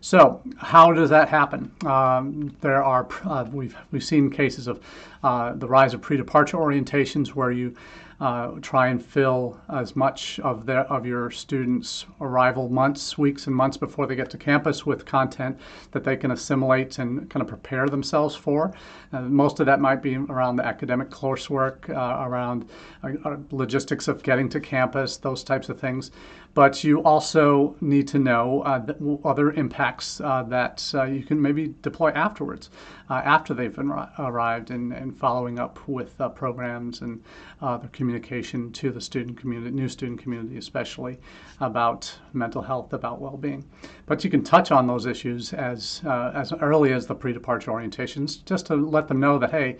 So, 0.00 0.42
how 0.58 0.92
does 0.92 1.08
that 1.10 1.28
happen? 1.28 1.70
Um, 1.86 2.54
there 2.60 2.84
are 2.84 3.03
uh, 3.24 3.44
we've 3.52 3.76
we've 3.90 4.04
seen 4.04 4.30
cases 4.30 4.66
of 4.66 4.80
uh, 5.22 5.52
the 5.54 5.66
rise 5.66 5.94
of 5.94 6.00
pre-departure 6.00 6.56
orientations 6.56 7.28
where 7.28 7.50
you 7.50 7.74
uh, 8.20 8.52
try 8.62 8.88
and 8.88 9.04
fill 9.04 9.60
as 9.68 9.96
much 9.96 10.38
of 10.40 10.66
their 10.66 10.80
of 10.92 11.04
your 11.06 11.30
students' 11.30 12.06
arrival 12.20 12.68
months, 12.68 13.18
weeks, 13.18 13.46
and 13.46 13.56
months 13.56 13.76
before 13.76 14.06
they 14.06 14.14
get 14.14 14.30
to 14.30 14.38
campus 14.38 14.86
with 14.86 15.04
content 15.04 15.58
that 15.92 16.04
they 16.04 16.16
can 16.16 16.30
assimilate 16.30 16.98
and 16.98 17.28
kind 17.30 17.42
of 17.42 17.48
prepare 17.48 17.88
themselves 17.88 18.34
for. 18.34 18.72
Uh, 19.12 19.22
most 19.22 19.60
of 19.60 19.66
that 19.66 19.80
might 19.80 20.02
be 20.02 20.16
around 20.16 20.56
the 20.56 20.64
academic 20.64 21.10
coursework, 21.10 21.88
uh, 21.90 22.26
around 22.28 22.68
uh, 23.02 23.10
uh, 23.24 23.36
logistics 23.50 24.08
of 24.08 24.22
getting 24.22 24.48
to 24.48 24.60
campus, 24.60 25.16
those 25.16 25.42
types 25.42 25.68
of 25.68 25.78
things 25.78 26.10
but 26.54 26.84
you 26.84 27.02
also 27.02 27.74
need 27.80 28.06
to 28.06 28.16
know 28.16 28.62
uh, 28.62 28.80
other 29.24 29.50
impacts 29.54 30.18
that 30.18 30.94
you 31.10 31.24
can 31.24 31.42
maybe 31.42 31.74
deploy 31.82 32.10
afterwards, 32.10 32.70
after 33.10 33.54
they've 33.54 33.78
arrived, 34.18 34.70
and, 34.70 34.92
and 34.92 35.16
following 35.16 35.58
up 35.58 35.78
with 35.86 36.20
uh, 36.20 36.28
programs 36.28 37.02
and 37.02 37.22
the 37.60 37.88
communication 37.92 38.72
to 38.72 38.90
the 38.90 39.00
student 39.00 39.38
community, 39.38 39.70
new 39.70 39.88
student 39.88 40.20
community 40.20 40.56
especially, 40.56 41.18
about 41.60 42.12
mental 42.32 42.62
health, 42.62 42.92
about 42.92 43.20
well-being. 43.20 43.64
But 44.06 44.24
you 44.24 44.30
can 44.30 44.42
touch 44.42 44.70
on 44.70 44.86
those 44.86 45.06
issues 45.06 45.52
as 45.52 46.02
uh, 46.06 46.32
as 46.34 46.52
early 46.54 46.92
as 46.92 47.06
the 47.06 47.14
pre-departure 47.14 47.70
orientations, 47.70 48.44
just 48.44 48.66
to 48.66 48.74
let 48.74 49.08
them 49.08 49.20
know 49.20 49.38
that 49.38 49.50
hey. 49.50 49.76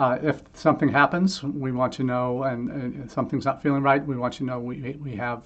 Uh, 0.00 0.18
if 0.22 0.40
something 0.54 0.88
happens, 0.88 1.42
we 1.42 1.72
want 1.72 1.92
to 1.92 2.02
know, 2.02 2.44
and, 2.44 2.70
and, 2.70 3.10
something's 3.10 3.44
not 3.44 3.62
feeling 3.62 3.82
right, 3.82 4.06
we 4.06 4.16
want 4.16 4.40
you 4.40 4.46
to 4.46 4.52
know 4.52 4.58
we, 4.58 4.96
we 4.98 5.14
have 5.14 5.42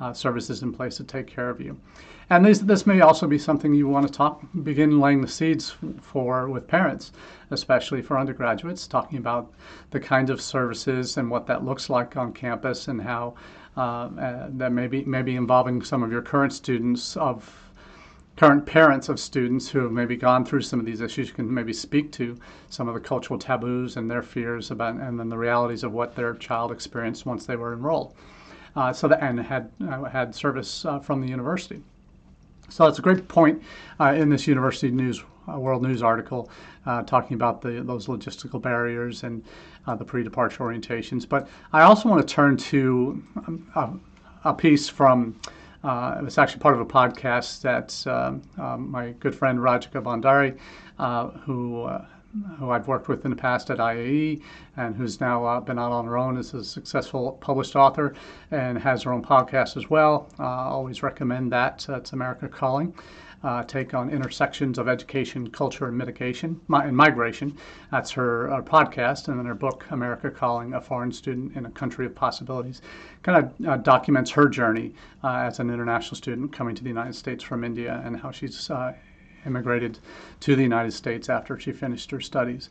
uh, 0.00 0.14
services 0.14 0.62
in 0.62 0.72
place 0.72 0.96
to 0.96 1.04
take 1.04 1.26
care 1.26 1.50
of 1.50 1.60
you. 1.60 1.78
And 2.30 2.42
this, 2.42 2.60
this 2.60 2.86
may 2.86 3.02
also 3.02 3.26
be 3.26 3.36
something 3.38 3.74
you 3.74 3.86
want 3.86 4.06
to 4.06 4.12
talk, 4.12 4.40
begin 4.62 4.98
laying 4.98 5.20
the 5.20 5.28
seeds 5.28 5.74
for 6.00 6.48
with 6.48 6.66
parents, 6.66 7.12
especially 7.50 8.00
for 8.00 8.18
undergraduates, 8.18 8.86
talking 8.86 9.18
about 9.18 9.52
the 9.90 10.00
kind 10.00 10.30
of 10.30 10.40
services 10.40 11.18
and 11.18 11.30
what 11.30 11.46
that 11.46 11.66
looks 11.66 11.90
like 11.90 12.16
on 12.16 12.32
campus 12.32 12.88
and 12.88 13.02
how 13.02 13.34
uh, 13.76 14.08
uh, 14.18 14.48
that 14.52 14.72
maybe 14.72 15.04
maybe 15.04 15.36
involving 15.36 15.82
some 15.82 16.02
of 16.02 16.10
your 16.10 16.22
current 16.22 16.52
students 16.54 17.14
of 17.18 17.67
current 18.38 18.64
parents 18.64 19.08
of 19.08 19.18
students 19.18 19.68
who 19.68 19.80
have 19.80 19.90
maybe 19.90 20.16
gone 20.16 20.44
through 20.44 20.62
some 20.62 20.78
of 20.78 20.86
these 20.86 21.00
issues 21.00 21.32
can 21.32 21.52
maybe 21.52 21.72
speak 21.72 22.12
to 22.12 22.38
some 22.70 22.86
of 22.86 22.94
the 22.94 23.00
cultural 23.00 23.36
taboos 23.36 23.96
and 23.96 24.08
their 24.08 24.22
fears 24.22 24.70
about 24.70 24.94
and 24.94 25.18
then 25.18 25.28
the 25.28 25.36
realities 25.36 25.82
of 25.82 25.90
what 25.90 26.14
their 26.14 26.34
child 26.34 26.70
experienced 26.70 27.26
once 27.26 27.46
they 27.46 27.56
were 27.56 27.72
enrolled 27.72 28.14
uh, 28.76 28.92
so 28.92 29.08
that 29.08 29.20
and 29.20 29.40
had 29.40 29.68
uh, 29.88 30.04
had 30.04 30.32
service 30.32 30.84
uh, 30.84 31.00
from 31.00 31.20
the 31.20 31.26
university. 31.26 31.82
So 32.68 32.84
that's 32.84 33.00
a 33.00 33.02
great 33.02 33.26
point 33.26 33.60
uh, 33.98 34.12
in 34.12 34.28
this 34.28 34.46
University 34.46 34.92
News 34.92 35.24
uh, 35.48 35.58
World 35.58 35.82
News 35.82 36.00
article 36.00 36.48
talking 37.06 37.34
about 37.34 37.60
the, 37.60 37.82
those 37.82 38.06
logistical 38.06 38.62
barriers 38.62 39.22
and 39.22 39.44
the 39.98 40.04
pre-departure 40.04 40.64
orientations. 40.64 41.28
But 41.28 41.48
I 41.72 41.82
also 41.82 42.08
want 42.08 42.26
to 42.26 42.34
turn 42.34 42.56
to 42.56 43.22
um, 43.46 43.70
a, 43.74 44.50
a, 44.50 44.54
piece 44.54 44.88
from. 44.88 45.38
Uh, 45.84 46.16
it 46.18 46.24
was 46.24 46.38
actually 46.38 46.60
part 46.60 46.74
of 46.74 46.80
a 46.80 46.84
podcast 46.84 47.62
that 47.62 48.06
um, 48.12 48.42
um, 48.58 48.90
my 48.90 49.12
good 49.20 49.34
friend 49.34 49.58
Rajika 49.58 50.02
Bhandari, 50.02 50.58
uh, 50.98 51.28
who 51.28 51.88
who 52.58 52.70
I've 52.70 52.86
worked 52.88 53.08
with 53.08 53.24
in 53.24 53.30
the 53.30 53.36
past 53.36 53.70
at 53.70 53.78
IIE 53.78 54.42
and 54.76 54.94
who's 54.94 55.20
now 55.20 55.44
uh, 55.44 55.60
been 55.60 55.78
out 55.78 55.92
on 55.92 56.04
her 56.04 56.18
own 56.18 56.36
as 56.36 56.54
a 56.54 56.62
successful 56.62 57.32
published 57.40 57.74
author 57.74 58.14
and 58.50 58.78
has 58.78 59.02
her 59.02 59.12
own 59.12 59.22
podcast 59.22 59.76
as 59.76 59.88
well. 59.88 60.28
Uh, 60.38 60.44
always 60.44 61.02
recommend 61.02 61.50
that. 61.52 61.86
Uh, 61.88 61.96
it's 61.96 62.12
America 62.12 62.48
Calling. 62.48 62.94
Uh, 63.44 63.62
take 63.62 63.94
on 63.94 64.10
intersections 64.10 64.78
of 64.78 64.88
education, 64.88 65.48
culture, 65.50 65.86
and 65.86 65.96
mitigation 65.96 66.60
and 66.70 66.96
migration. 66.96 67.56
That's 67.92 68.10
her 68.10 68.50
uh, 68.52 68.62
podcast, 68.62 69.28
and 69.28 69.38
then 69.38 69.46
her 69.46 69.54
book, 69.54 69.86
America 69.90 70.28
Calling: 70.28 70.74
A 70.74 70.80
Foreign 70.80 71.12
Student 71.12 71.56
in 71.56 71.64
a 71.66 71.70
Country 71.70 72.04
of 72.04 72.16
Possibilities, 72.16 72.82
kind 73.22 73.38
of 73.44 73.66
uh, 73.68 73.76
documents 73.76 74.32
her 74.32 74.48
journey 74.48 74.92
as 75.22 75.60
an 75.60 75.70
international 75.70 76.16
student 76.16 76.52
coming 76.52 76.74
to 76.74 76.82
the 76.82 76.88
United 76.88 77.14
States 77.14 77.44
from 77.44 77.62
India 77.62 78.02
and 78.04 78.16
how 78.16 78.32
she's 78.32 78.70
immigrated 79.46 79.98
to 80.40 80.56
the 80.56 80.62
United 80.62 80.92
States 80.92 81.28
after 81.28 81.58
she 81.58 81.72
finished 81.72 82.10
her 82.10 82.20
studies. 82.20 82.70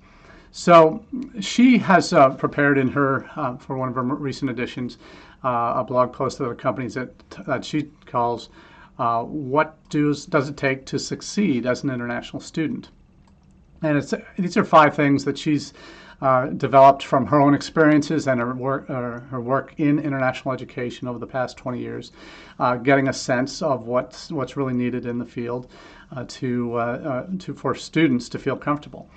So 0.51 1.03
she 1.39 1.77
has 1.79 2.13
uh, 2.13 2.29
prepared 2.29 2.77
in 2.77 2.87
her, 2.89 3.29
uh, 3.35 3.57
for 3.57 3.77
one 3.77 3.89
of 3.89 3.95
her 3.95 4.03
recent 4.03 4.49
editions, 4.49 4.97
uh, 5.43 5.73
a 5.75 5.83
blog 5.83 6.13
post 6.13 6.37
that 6.37 6.49
accompanies 6.49 6.97
it 6.97 7.13
that 7.45 7.63
she 7.63 7.91
calls 8.05 8.49
uh, 8.99 9.23
What 9.23 9.77
does, 9.89 10.25
does 10.25 10.49
it 10.49 10.57
take 10.57 10.85
to 10.87 10.99
succeed 10.99 11.65
as 11.65 11.83
an 11.83 11.89
international 11.89 12.41
student? 12.41 12.89
And 13.81 13.97
it's, 13.97 14.13
these 14.37 14.57
are 14.57 14.65
five 14.65 14.95
things 14.95 15.25
that 15.25 15.37
she's 15.37 15.73
uh, 16.21 16.47
developed 16.47 17.03
from 17.03 17.27
her 17.27 17.39
own 17.39 17.53
experiences 17.53 18.27
and 18.27 18.39
her 18.39 18.53
work, 18.55 18.89
uh, 18.89 19.19
her 19.19 19.39
work 19.39 19.75
in 19.77 19.99
international 19.99 20.53
education 20.53 21.07
over 21.07 21.19
the 21.19 21.27
past 21.27 21.57
20 21.57 21.79
years, 21.79 22.11
uh, 22.59 22.75
getting 22.75 23.07
a 23.07 23.13
sense 23.13 23.61
of 23.61 23.85
what's, 23.85 24.31
what's 24.31 24.57
really 24.57 24.73
needed 24.73 25.05
in 25.05 25.19
the 25.19 25.25
field 25.25 25.67
uh, 26.15 26.25
to, 26.27 26.73
uh, 26.75 27.27
to, 27.37 27.53
for 27.53 27.75
students 27.75 28.29
to 28.29 28.39
feel 28.39 28.57
comfortable. 28.57 29.09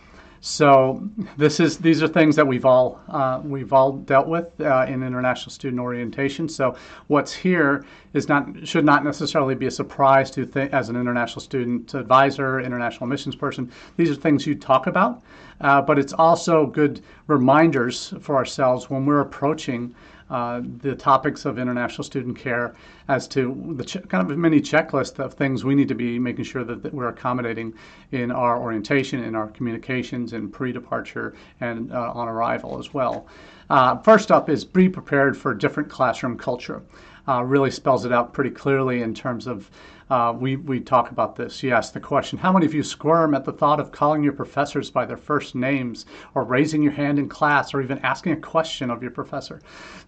So 0.42 1.06
this 1.36 1.60
is 1.60 1.76
these 1.76 2.02
are 2.02 2.08
things 2.08 2.34
that 2.36 2.46
we've 2.46 2.64
all 2.64 2.98
uh, 3.08 3.42
we've 3.44 3.74
all 3.74 3.92
dealt 3.92 4.26
with 4.26 4.58
uh, 4.60 4.86
in 4.88 5.02
international 5.02 5.50
student 5.50 5.80
orientation. 5.80 6.48
So 6.48 6.76
what's 7.08 7.32
here 7.32 7.84
is 8.14 8.26
not 8.26 8.66
should 8.66 8.86
not 8.86 9.04
necessarily 9.04 9.54
be 9.54 9.66
a 9.66 9.70
surprise 9.70 10.30
to 10.32 10.46
th- 10.46 10.70
as 10.72 10.88
an 10.88 10.96
international 10.96 11.42
student 11.42 11.92
advisor, 11.92 12.60
international 12.60 13.06
missions 13.06 13.36
person. 13.36 13.70
These 13.98 14.10
are 14.10 14.14
things 14.14 14.46
you 14.46 14.54
talk 14.54 14.86
about, 14.86 15.22
uh, 15.60 15.82
but 15.82 15.98
it's 15.98 16.14
also 16.14 16.66
good 16.66 17.02
reminders 17.26 18.14
for 18.20 18.36
ourselves 18.36 18.88
when 18.88 19.04
we're 19.04 19.20
approaching 19.20 19.94
uh, 20.30 20.62
the 20.78 20.94
topics 20.94 21.44
of 21.44 21.58
international 21.58 22.04
student 22.04 22.38
care 22.38 22.74
as 23.08 23.26
to 23.28 23.74
the 23.76 23.84
ch- 23.84 24.08
kind 24.08 24.30
of 24.30 24.38
mini 24.38 24.60
checklist 24.60 25.18
of 25.18 25.34
things 25.34 25.64
we 25.64 25.74
need 25.74 25.88
to 25.88 25.94
be 25.94 26.18
making 26.18 26.44
sure 26.44 26.64
that, 26.64 26.82
that 26.82 26.94
we're 26.94 27.08
accommodating 27.08 27.74
in 28.12 28.30
our 28.30 28.58
orientation, 28.58 29.22
in 29.24 29.34
our 29.34 29.48
communications, 29.48 30.32
in 30.32 30.48
pre-departure, 30.48 31.34
and 31.60 31.92
uh, 31.92 32.12
on 32.14 32.28
arrival 32.28 32.78
as 32.78 32.94
well. 32.94 33.26
Uh, 33.68 33.96
first 33.98 34.30
up 34.30 34.48
is 34.48 34.64
be 34.64 34.88
prepared 34.88 35.36
for 35.36 35.54
different 35.54 35.88
classroom 35.88 36.38
culture. 36.38 36.82
Uh, 37.28 37.42
really 37.42 37.70
spells 37.70 38.04
it 38.04 38.12
out 38.12 38.32
pretty 38.32 38.50
clearly 38.50 39.02
in 39.02 39.14
terms 39.14 39.46
of 39.46 39.70
uh, 40.10 40.34
we, 40.36 40.56
we 40.56 40.80
talk 40.80 41.12
about 41.12 41.36
this. 41.36 41.62
You 41.62 41.72
ask 41.72 41.92
the 41.92 42.00
question 42.00 42.38
How 42.38 42.52
many 42.52 42.66
of 42.66 42.74
you 42.74 42.82
squirm 42.82 43.34
at 43.34 43.44
the 43.44 43.52
thought 43.52 43.78
of 43.78 43.92
calling 43.92 44.24
your 44.24 44.32
professors 44.32 44.90
by 44.90 45.06
their 45.06 45.16
first 45.16 45.54
names, 45.54 46.06
or 46.34 46.42
raising 46.42 46.82
your 46.82 46.92
hand 46.92 47.18
in 47.18 47.28
class, 47.28 47.72
or 47.72 47.80
even 47.80 47.98
asking 48.00 48.32
a 48.32 48.36
question 48.36 48.90
of 48.90 49.02
your 49.02 49.12
professor? 49.12 49.60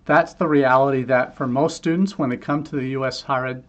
That's 0.04 0.34
the 0.34 0.48
reality 0.48 1.04
that 1.04 1.36
for 1.36 1.46
most 1.46 1.76
students, 1.76 2.18
when 2.18 2.28
they 2.28 2.36
come 2.36 2.64
to 2.64 2.76
the 2.76 2.88
U.S. 2.88 3.22
higher 3.22 3.46
ed, 3.46 3.64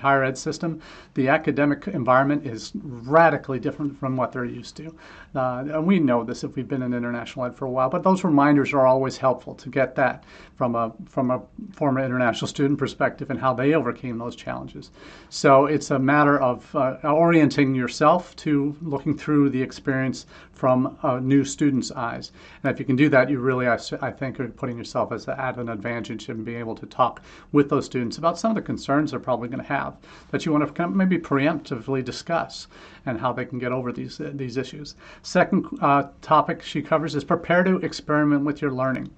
higher 0.00 0.24
ed 0.24 0.36
system, 0.36 0.80
the 1.14 1.28
academic 1.28 1.86
environment 1.86 2.44
is 2.44 2.72
radically 2.74 3.60
different 3.60 3.96
from 3.98 4.16
what 4.16 4.32
they're 4.32 4.44
used 4.44 4.76
to. 4.78 4.94
Uh, 5.34 5.64
and 5.68 5.86
we 5.86 6.00
know 6.00 6.24
this 6.24 6.42
if 6.42 6.56
we've 6.56 6.66
been 6.66 6.82
in 6.82 6.94
international 6.94 7.46
ed 7.46 7.54
for 7.54 7.66
a 7.66 7.70
while, 7.70 7.88
but 7.88 8.02
those 8.02 8.24
reminders 8.24 8.72
are 8.72 8.86
always 8.86 9.16
helpful 9.16 9.54
to 9.54 9.68
get 9.68 9.94
that 9.94 10.24
from 10.56 10.74
a, 10.74 10.92
from 11.06 11.30
a 11.30 11.40
former 11.72 12.04
international 12.04 12.48
student 12.48 12.78
perspective 12.78 13.30
and 13.30 13.38
how 13.38 13.54
they 13.54 13.74
overcame 13.74 14.18
those 14.18 14.34
challenges. 14.34 14.90
So 15.28 15.66
it's 15.66 15.92
a 15.92 15.98
matter 15.98 16.40
of 16.40 16.74
uh, 16.74 16.96
orienting 17.04 17.74
yourself 17.74 18.34
to 18.36 18.76
looking 18.82 19.16
through 19.16 19.50
the 19.50 19.62
experience 19.62 20.26
from 20.52 20.98
a 21.04 21.20
new 21.20 21.44
student's 21.44 21.92
eyes. 21.92 22.32
And 22.62 22.72
if 22.72 22.80
you 22.80 22.84
can 22.84 22.96
do 22.96 23.08
that, 23.10 23.30
you 23.30 23.38
really, 23.38 23.68
I, 23.68 23.78
I 24.00 24.10
think, 24.10 24.40
are 24.40 24.48
putting 24.48 24.76
yourself 24.76 25.12
as 25.12 25.28
an 25.28 25.67
advantage 25.68 26.28
in 26.28 26.44
being 26.44 26.58
able 26.58 26.74
to 26.74 26.86
talk 26.86 27.22
with 27.52 27.68
those 27.68 27.86
students 27.86 28.18
about 28.18 28.38
some 28.38 28.50
of 28.50 28.54
the 28.54 28.62
concerns 28.62 29.10
they're 29.10 29.20
probably 29.20 29.48
going 29.48 29.62
to 29.62 29.68
have 29.68 29.96
that 30.30 30.44
you 30.44 30.52
want 30.52 30.74
to 30.74 30.88
maybe 30.88 31.18
preemptively 31.18 32.04
discuss 32.04 32.66
and 33.06 33.20
how 33.20 33.32
they 33.32 33.44
can 33.44 33.58
get 33.58 33.72
over 33.72 33.92
these 33.92 34.20
uh, 34.20 34.30
these 34.34 34.56
issues. 34.56 34.94
Second 35.22 35.66
uh, 35.80 36.04
topic 36.22 36.62
she 36.62 36.82
covers 36.82 37.14
is 37.14 37.24
prepare 37.24 37.62
to 37.64 37.76
experiment 37.76 38.44
with 38.44 38.60
your 38.60 38.72
learning. 38.72 39.10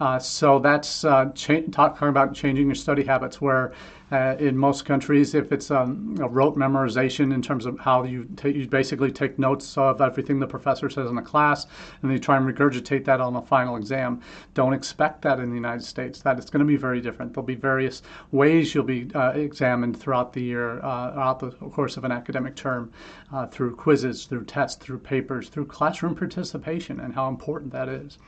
Uh, 0.00 0.18
so 0.18 0.58
that's 0.58 1.04
uh, 1.04 1.30
talking 1.70 2.08
about 2.08 2.34
changing 2.34 2.66
your 2.66 2.74
study 2.74 3.04
habits, 3.04 3.40
where 3.40 3.72
uh, 4.14 4.36
in 4.38 4.56
most 4.56 4.84
countries, 4.84 5.34
if 5.34 5.50
it's 5.50 5.72
um, 5.72 6.16
a 6.20 6.28
rote 6.28 6.56
memorization 6.56 7.34
in 7.34 7.42
terms 7.42 7.66
of 7.66 7.76
how 7.80 8.04
you, 8.04 8.28
you 8.44 8.68
basically 8.68 9.10
take 9.10 9.40
notes 9.40 9.76
of 9.76 10.00
everything 10.00 10.38
the 10.38 10.46
professor 10.46 10.88
says 10.88 11.10
in 11.10 11.16
the 11.16 11.22
class, 11.22 11.64
and 11.64 12.08
then 12.08 12.12
you 12.12 12.20
try 12.20 12.36
and 12.36 12.46
regurgitate 12.46 13.04
that 13.04 13.20
on 13.20 13.34
a 13.34 13.42
final 13.42 13.74
exam. 13.74 14.20
Don't 14.54 14.72
expect 14.72 15.20
that 15.22 15.40
in 15.40 15.48
the 15.50 15.56
United 15.56 15.84
States. 15.84 16.22
That 16.22 16.38
it's 16.38 16.48
going 16.48 16.60
to 16.60 16.66
be 16.66 16.76
very 16.76 17.00
different. 17.00 17.34
There'll 17.34 17.44
be 17.44 17.56
various 17.56 18.02
ways 18.30 18.72
you'll 18.72 18.84
be 18.84 19.10
uh, 19.16 19.30
examined 19.30 19.98
throughout 19.98 20.32
the 20.32 20.42
year, 20.42 20.78
uh, 20.84 21.10
throughout 21.12 21.40
the 21.40 21.50
course 21.70 21.96
of 21.96 22.04
an 22.04 22.12
academic 22.12 22.54
term, 22.54 22.92
uh, 23.32 23.48
through 23.48 23.74
quizzes, 23.74 24.26
through 24.26 24.44
tests, 24.44 24.76
through 24.80 25.00
papers, 25.00 25.48
through 25.48 25.66
classroom 25.66 26.14
participation, 26.14 27.00
and 27.00 27.14
how 27.14 27.28
important 27.28 27.72
that 27.72 27.88
is. 27.88 28.18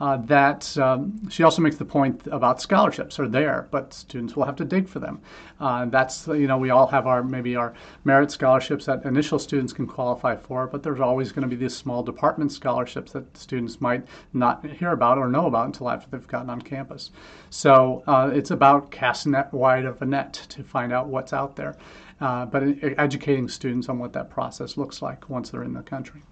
Uh, 0.00 0.16
that 0.16 0.76
um, 0.78 1.28
she 1.30 1.42
also 1.42 1.62
makes 1.62 1.76
the 1.76 1.84
point 1.84 2.26
about 2.30 2.60
scholarships 2.60 3.18
are 3.20 3.28
there, 3.28 3.68
but 3.70 3.94
students 3.94 4.34
will 4.34 4.44
have 4.44 4.56
to 4.56 4.64
dig 4.64 4.88
for 4.88 4.98
them. 4.98 5.20
Uh, 5.60 5.84
that's 5.86 6.26
you 6.26 6.46
know 6.46 6.58
we 6.58 6.70
all 6.70 6.86
have 6.86 7.06
our 7.06 7.22
maybe 7.22 7.54
our 7.54 7.74
merit 8.04 8.30
scholarships 8.30 8.86
that 8.86 9.04
initial 9.04 9.38
students 9.38 9.72
can 9.72 9.86
qualify 9.86 10.34
for, 10.34 10.66
but 10.66 10.82
there's 10.82 11.00
always 11.00 11.30
going 11.30 11.48
to 11.48 11.48
be 11.48 11.56
these 11.56 11.76
small 11.76 12.02
department 12.02 12.50
scholarships 12.50 13.12
that 13.12 13.36
students 13.36 13.80
might 13.80 14.04
not 14.32 14.64
hear 14.66 14.90
about 14.90 15.16
or 15.16 15.28
know 15.28 15.46
about 15.46 15.66
until 15.66 15.88
after 15.88 16.08
they've 16.10 16.26
gotten 16.26 16.50
on 16.50 16.60
campus. 16.60 17.10
So 17.50 18.02
uh, 18.06 18.30
it's 18.34 18.50
about 18.50 18.90
casting 18.90 19.32
that 19.32 19.54
wide 19.54 19.84
of 19.84 20.02
a 20.02 20.06
net 20.06 20.32
to 20.50 20.64
find 20.64 20.92
out 20.92 21.06
what's 21.06 21.32
out 21.32 21.54
there, 21.54 21.76
uh, 22.20 22.46
but 22.46 22.64
educating 22.98 23.48
students 23.48 23.88
on 23.88 23.98
what 23.98 24.12
that 24.14 24.28
process 24.28 24.76
looks 24.76 25.02
like 25.02 25.30
once 25.30 25.50
they're 25.50 25.62
in 25.62 25.72
the 25.72 25.82
country. 25.82 26.22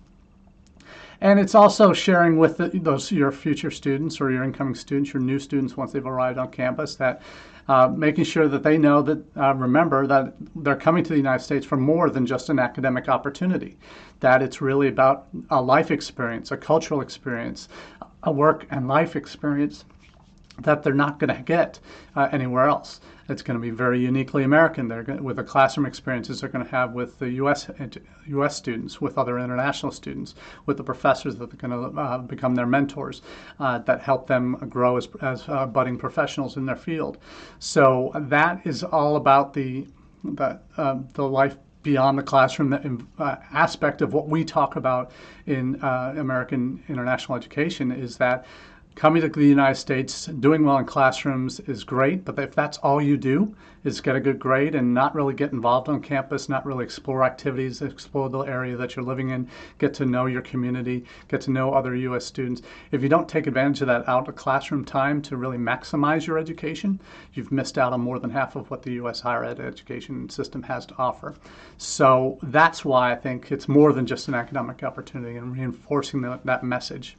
And 1.21 1.39
it's 1.39 1.55
also 1.55 1.93
sharing 1.93 2.37
with 2.37 2.57
the, 2.57 2.69
those 2.69 3.13
your 3.13 3.31
future 3.31 3.71
students 3.71 4.21
or 4.21 4.31
your 4.31 4.43
incoming 4.43 4.75
students, 4.75 5.13
your 5.13 5.23
new 5.23 5.39
students 5.39 5.77
once 5.77 5.93
they've 5.93 6.05
arrived 6.05 6.39
on 6.39 6.51
campus, 6.51 6.97
that 6.97 7.23
uh, 7.69 7.89
making 7.89 8.25
sure 8.25 8.49
that 8.49 8.65
they 8.65 8.77
know 8.77 9.03
that 9.03 9.37
uh, 9.37 9.55
remember 9.55 10.07
that 10.07 10.35
they're 10.57 10.75
coming 10.75 11.05
to 11.05 11.11
the 11.11 11.17
United 11.17 11.45
States 11.45 11.65
for 11.65 11.77
more 11.77 12.11
than 12.11 12.27
just 12.27 12.51
an 12.51 12.59
academic 12.59 13.09
opportunity. 13.09 13.79
That 14.19 14.43
it's 14.43 14.61
really 14.61 14.89
about 14.89 15.29
a 15.51 15.63
life 15.63 15.91
experience, 15.93 16.51
a 16.51 16.57
cultural 16.57 17.01
experience, 17.01 17.69
a 18.25 18.33
work 18.33 18.67
and 18.71 18.89
life 18.89 19.15
experience 19.15 19.85
that 20.61 20.83
they're 20.83 20.93
not 20.93 21.19
going 21.19 21.35
to 21.35 21.43
get 21.43 21.79
uh, 22.17 22.29
anywhere 22.33 22.67
else. 22.67 23.01
It's 23.33 23.43
going 23.43 23.59
to 23.59 23.63
be 23.63 23.71
very 23.71 23.99
uniquely 23.99 24.45
American. 24.45 24.87
They're 24.87 25.03
going 25.03 25.25
with 25.25 25.37
the 25.37 25.43
classroom 25.43 25.87
experiences 25.87 26.41
they're 26.41 26.51
going 26.51 26.65
to 26.65 26.71
have 26.71 26.93
with 26.93 27.19
the 27.19 27.31
U.S. 27.43 27.69
U.S. 28.27 28.57
students, 28.57 29.01
with 29.01 29.19
other 29.19 29.39
international 29.39 29.91
students, 29.91 30.35
with 30.67 30.77
the 30.77 30.85
professors 30.85 31.37
that 31.37 31.53
are 31.53 31.57
going 31.57 31.93
to 31.93 32.01
uh, 32.01 32.19
become 32.19 32.55
their 32.55 32.67
mentors, 32.67 33.23
uh, 33.59 33.79
that 33.79 34.01
help 34.03 34.27
them 34.27 34.57
grow 34.69 34.97
as, 34.99 35.09
as 35.23 35.49
uh, 35.49 35.67
budding 35.67 35.97
professionals 35.97 36.57
in 36.57 36.67
their 36.67 36.77
field. 36.77 37.19
So 37.59 38.13
that 38.15 38.65
is 38.65 38.85
all 38.85 39.17
about 39.17 39.55
the 39.55 39.87
the, 40.25 40.61
um, 40.77 41.09
the 41.15 41.25
life 41.25 41.57
beyond 41.83 42.17
the 42.17 42.23
classroom 42.23 42.71
the, 42.71 43.05
uh, 43.19 43.37
aspect 43.53 44.03
of 44.03 44.13
what 44.13 44.29
we 44.29 44.45
talk 44.45 44.77
about 44.77 45.11
in 45.47 45.83
uh, 45.83 46.15
American 46.17 46.83
international 46.89 47.37
education 47.37 47.91
is 47.91 48.17
that 48.17 48.47
coming 48.95 49.23
to 49.23 49.29
the 49.29 49.47
United 49.47 49.77
States, 49.77 50.27
doing 50.27 50.65
well 50.65 50.79
in 50.79 50.85
classrooms 50.85 51.61
is 51.61 51.83
great, 51.85 52.25
but 52.25 52.39
if 52.39 52.55
that's 52.55 52.79
all 52.79 53.01
you 53.01 53.17
do 53.17 53.55
is 53.85 54.01
get 54.01 54.15
a 54.15 54.21
good 54.21 54.39
grade 54.39 54.75
and 54.75 54.95
not 54.95 55.15
really 55.15 55.35
get 55.35 55.53
involved 55.53 55.89
on 55.89 56.01
campus, 56.01 56.49
not 56.49 56.65
really 56.65 56.85
explore 56.85 57.25
activities, 57.25 57.83
explore 57.83 58.29
the 58.29 58.41
area 58.41 58.77
that 58.77 58.95
you're 58.95 59.05
living 59.05 59.31
in, 59.31 59.49
get 59.79 59.93
to 59.95 60.07
know 60.07 60.27
your 60.27 60.43
community, 60.43 61.05
get 61.29 61.41
to 61.41 61.51
know 61.51 61.73
other 61.73 61.97
U.S. 61.97 62.25
students. 62.25 62.63
If 62.93 63.03
you 63.03 63.09
don't 63.09 63.29
take 63.29 63.47
advantage 63.47 63.81
of 63.81 63.89
that 63.89 64.09
out 64.09 64.29
of 64.29 64.37
classroom 64.37 64.85
time 64.85 65.21
to 65.23 65.37
really 65.37 65.59
maximize 65.59 66.27
your 66.27 66.39
education, 66.39 67.01
you've 67.35 67.51
missed 67.51 67.79
out 67.79 67.93
on 67.93 68.01
more 68.01 68.19
than 68.19 68.31
half 68.31 68.55
of 68.57 68.71
what 68.71 68.83
the 68.83 68.93
U.S. 68.93 69.21
higher 69.21 69.45
ed 69.45 69.59
education 69.59 70.29
system 70.29 70.63
has 70.63 70.87
to 70.87 70.95
offer. 70.99 71.35
So 71.79 72.39
that's 72.43 72.85
why 72.85 73.13
I 73.13 73.17
think 73.17 73.51
it's 73.51 73.69
more 73.69 73.93
than 73.93 74.07
just 74.07 74.29
an 74.29 74.35
academic 74.35 74.85
opportunity 74.85 75.39
and 75.39 75.57
reinforcing 75.57 76.21
that 76.21 76.63
message. 76.63 77.17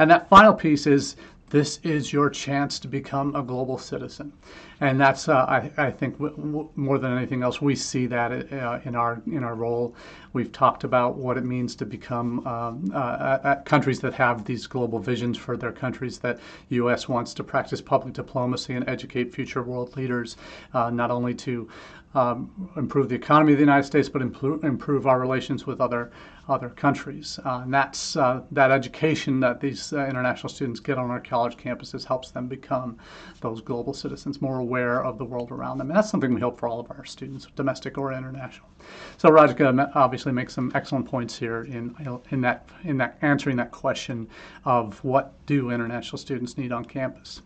And 0.00 0.10
that 0.10 0.30
final 0.30 0.54
piece 0.54 0.86
is 0.86 1.16
this 1.50 1.78
is 1.82 2.10
your 2.10 2.30
chance 2.30 2.78
to 2.78 2.88
become 2.88 3.36
a 3.36 3.42
global 3.42 3.76
citizen. 3.76 4.32
And 4.80 4.98
that's, 4.98 5.28
uh, 5.28 5.44
I, 5.44 5.70
I, 5.76 5.90
think, 5.90 6.14
w- 6.14 6.34
w- 6.34 6.70
more 6.74 6.98
than 6.98 7.14
anything 7.14 7.42
else, 7.42 7.60
we 7.60 7.74
see 7.74 8.06
that 8.06 8.50
uh, 8.50 8.80
in 8.86 8.96
our 8.96 9.20
in 9.26 9.44
our 9.44 9.54
role. 9.54 9.94
We've 10.32 10.50
talked 10.52 10.84
about 10.84 11.16
what 11.16 11.36
it 11.36 11.44
means 11.44 11.74
to 11.76 11.84
become 11.84 12.46
um, 12.46 12.90
uh, 12.94 13.56
countries 13.66 14.00
that 14.00 14.14
have 14.14 14.46
these 14.46 14.66
global 14.66 15.00
visions 15.00 15.36
for 15.36 15.56
their 15.58 15.72
countries. 15.72 16.18
That 16.18 16.38
U.S. 16.70 17.06
wants 17.06 17.34
to 17.34 17.44
practice 17.44 17.82
public 17.82 18.14
diplomacy 18.14 18.72
and 18.72 18.88
educate 18.88 19.34
future 19.34 19.62
world 19.62 19.96
leaders, 19.98 20.38
uh, 20.72 20.88
not 20.88 21.10
only 21.10 21.34
to 21.34 21.68
um, 22.14 22.70
improve 22.76 23.08
the 23.08 23.14
economy 23.14 23.52
of 23.52 23.58
the 23.58 23.62
United 23.62 23.84
States, 23.84 24.08
but 24.08 24.20
improve, 24.20 24.64
improve 24.64 25.06
our 25.06 25.20
relations 25.20 25.66
with 25.66 25.80
other 25.80 26.10
other 26.48 26.70
countries. 26.70 27.38
Uh, 27.44 27.60
and 27.62 27.72
that's 27.72 28.16
uh, 28.16 28.42
that 28.50 28.72
education 28.72 29.38
that 29.38 29.60
these 29.60 29.92
uh, 29.92 30.04
international 30.06 30.48
students 30.48 30.80
get 30.80 30.98
on 30.98 31.08
our 31.08 31.20
college 31.20 31.56
campuses 31.56 32.04
helps 32.04 32.32
them 32.32 32.48
become 32.48 32.96
those 33.40 33.60
global 33.60 33.94
citizens, 33.94 34.42
more 34.42 34.58
aware 34.58 35.04
of 35.04 35.16
the 35.16 35.24
world 35.24 35.52
around 35.52 35.78
them. 35.78 35.88
And 35.88 35.96
that's 35.96 36.10
something 36.10 36.34
we 36.34 36.40
hope 36.40 36.58
for 36.58 36.68
all 36.68 36.80
of 36.80 36.90
our 36.90 37.04
students, 37.04 37.46
domestic 37.54 37.98
or 37.98 38.12
international. 38.12 38.68
So 39.16 39.28
Rajika 39.28 39.92
obviously 39.94 40.32
makes 40.32 40.52
some 40.52 40.72
excellent 40.74 41.06
points 41.06 41.38
here 41.38 41.62
in 41.64 41.94
in 42.30 42.40
that 42.40 42.68
in 42.82 42.96
that 42.98 43.18
answering 43.22 43.56
that 43.58 43.70
question 43.70 44.28
of 44.64 45.02
what 45.04 45.34
do 45.46 45.70
international 45.70 46.18
students 46.18 46.58
need 46.58 46.72
on 46.72 46.84
campus. 46.84 47.42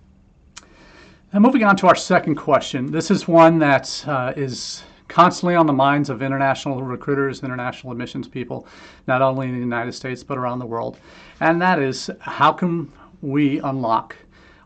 And 1.35 1.43
moving 1.43 1.65
on 1.65 1.75
to 1.79 1.89
our 1.89 1.97
second 1.97 2.37
question, 2.37 2.93
this 2.93 3.11
is 3.11 3.27
one 3.27 3.59
that 3.59 4.05
uh, 4.07 4.33
is 4.37 4.85
constantly 5.09 5.57
on 5.57 5.67
the 5.67 5.73
minds 5.73 6.09
of 6.09 6.23
international 6.23 6.81
recruiters, 6.81 7.43
international 7.43 7.91
admissions 7.91 8.29
people, 8.29 8.69
not 9.09 9.21
only 9.21 9.49
in 9.49 9.55
the 9.55 9.59
United 9.59 9.95
States 9.95 10.23
but 10.23 10.39
around 10.39 10.61
the 10.61 10.67
world. 10.67 10.97
And 11.41 11.61
that 11.61 11.81
is 11.81 12.09
how 12.21 12.53
can 12.53 12.93
we 13.21 13.59
unlock 13.59 14.15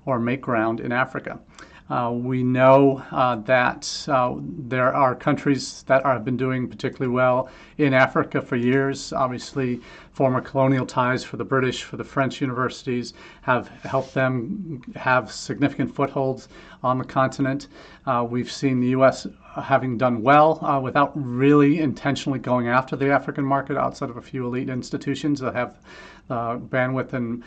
or 0.05 0.19
make 0.19 0.43
ground 0.43 0.81
in 0.81 0.93
Africa? 0.93 1.41
Uh, 1.91 2.11
we 2.13 2.43
know 2.43 3.03
uh, 3.13 3.37
that 3.37 4.07
uh, 4.09 4.35
there 4.39 4.95
are 4.95 5.15
countries 5.15 5.85
that 5.85 6.05
have 6.05 6.25
been 6.25 6.37
doing 6.37 6.69
particularly 6.69 7.13
well 7.13 7.49
in 7.79 7.95
Africa 7.95 8.43
for 8.43 8.57
years. 8.57 9.13
Obviously, 9.13 9.81
former 10.13 10.41
colonial 10.41 10.85
ties 10.85 11.25
for 11.25 11.39
the 11.39 11.45
British, 11.45 11.85
for 11.85 11.97
the 11.97 12.05
French 12.05 12.43
universities 12.43 13.15
have 13.41 13.69
helped 13.69 14.13
them 14.13 14.83
have 14.97 15.33
significant 15.33 15.95
footholds 15.95 16.49
on 16.83 16.99
the 16.99 17.05
continent. 17.05 17.69
Uh, 18.05 18.27
we've 18.29 18.53
seen 18.53 18.81
the 18.81 18.89
U.S. 18.89 19.27
having 19.55 19.97
done 19.97 20.23
well 20.23 20.63
uh, 20.63 20.79
without 20.79 21.13
really 21.15 21.79
intentionally 21.79 22.39
going 22.39 22.69
after 22.69 22.97
the 22.97 23.11
African 23.11 23.45
market 23.45 23.79
outside 23.79 24.11
of 24.11 24.19
a 24.19 24.23
few 24.23 24.45
elite 24.47 24.69
institutions 24.69 25.41
that 25.41 25.55
have 25.55 25.79
uh, 26.29 26.57
bandwidth 26.57 27.15
and 27.15 27.43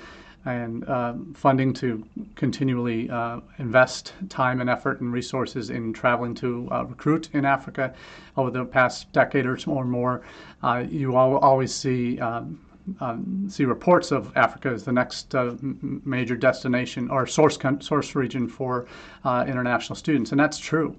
and 0.45 0.87
uh, 0.87 1.13
funding 1.35 1.73
to 1.73 2.03
continually 2.35 3.09
uh, 3.09 3.39
invest 3.59 4.13
time 4.29 4.59
and 4.59 4.69
effort 4.69 5.01
and 5.01 5.13
resources 5.13 5.69
in 5.69 5.93
traveling 5.93 6.33
to 6.35 6.67
uh, 6.71 6.83
recruit 6.83 7.29
in 7.33 7.45
Africa 7.45 7.93
over 8.37 8.49
the 8.49 8.65
past 8.65 9.11
decade 9.11 9.45
or 9.45 9.85
more. 9.85 10.21
Uh, 10.63 10.83
you 10.89 11.15
always 11.15 11.73
see. 11.73 12.19
Um, 12.19 12.59
um, 12.99 13.45
see 13.47 13.63
reports 13.63 14.11
of 14.11 14.35
Africa 14.35 14.69
as 14.69 14.83
the 14.83 14.91
next 14.91 15.35
uh, 15.35 15.53
major 15.61 16.35
destination 16.35 17.11
or 17.11 17.27
source 17.27 17.59
source 17.79 18.15
region 18.15 18.47
for 18.47 18.87
uh, 19.23 19.45
international 19.47 19.95
students, 19.95 20.31
and 20.31 20.39
that's 20.39 20.57
true. 20.57 20.95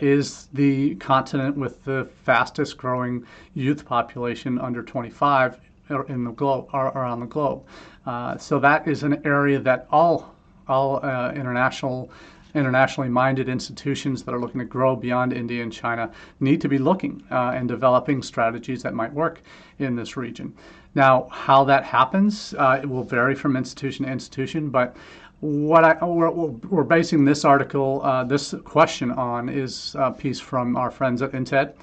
is 0.00 0.48
the 0.54 0.94
continent 0.96 1.54
with 1.58 1.84
the 1.84 2.08
fastest 2.24 2.78
growing 2.78 3.26
youth 3.52 3.84
population 3.84 4.58
under 4.58 4.82
25 4.82 5.60
in 6.08 6.24
the 6.24 6.32
globe 6.32 6.68
around 6.74 7.20
the 7.20 7.26
globe. 7.26 7.62
Uh, 8.06 8.36
so 8.36 8.58
that 8.58 8.88
is 8.88 9.02
an 9.02 9.24
area 9.24 9.58
that 9.58 9.86
all 9.90 10.34
all 10.68 11.04
uh, 11.04 11.32
international 11.32 12.10
internationally 12.54 13.08
minded 13.08 13.48
institutions 13.48 14.22
that 14.22 14.34
are 14.34 14.40
looking 14.40 14.58
to 14.58 14.64
grow 14.64 14.94
beyond 14.94 15.32
India 15.32 15.62
and 15.62 15.72
China 15.72 16.10
need 16.40 16.60
to 16.60 16.68
be 16.68 16.78
looking 16.78 17.22
uh, 17.30 17.52
and 17.54 17.66
developing 17.66 18.22
strategies 18.22 18.82
that 18.82 18.94
might 18.94 19.12
work 19.12 19.40
in 19.78 19.96
this 19.96 20.16
region. 20.16 20.54
Now, 20.94 21.28
how 21.30 21.64
that 21.64 21.84
happens, 21.84 22.54
uh, 22.58 22.80
it 22.82 22.86
will 22.88 23.04
vary 23.04 23.34
from 23.34 23.56
institution 23.56 24.04
to 24.04 24.12
institution, 24.12 24.68
but 24.68 24.94
what 25.40 25.82
I, 25.82 26.04
we're, 26.04 26.30
we're 26.30 26.84
basing 26.84 27.24
this 27.24 27.44
article, 27.44 28.02
uh, 28.04 28.22
this 28.24 28.54
question 28.64 29.10
on, 29.10 29.48
is 29.48 29.96
a 29.98 30.12
piece 30.12 30.38
from 30.38 30.76
our 30.76 30.90
friends 30.90 31.22
at 31.22 31.32
INTED 31.32 31.74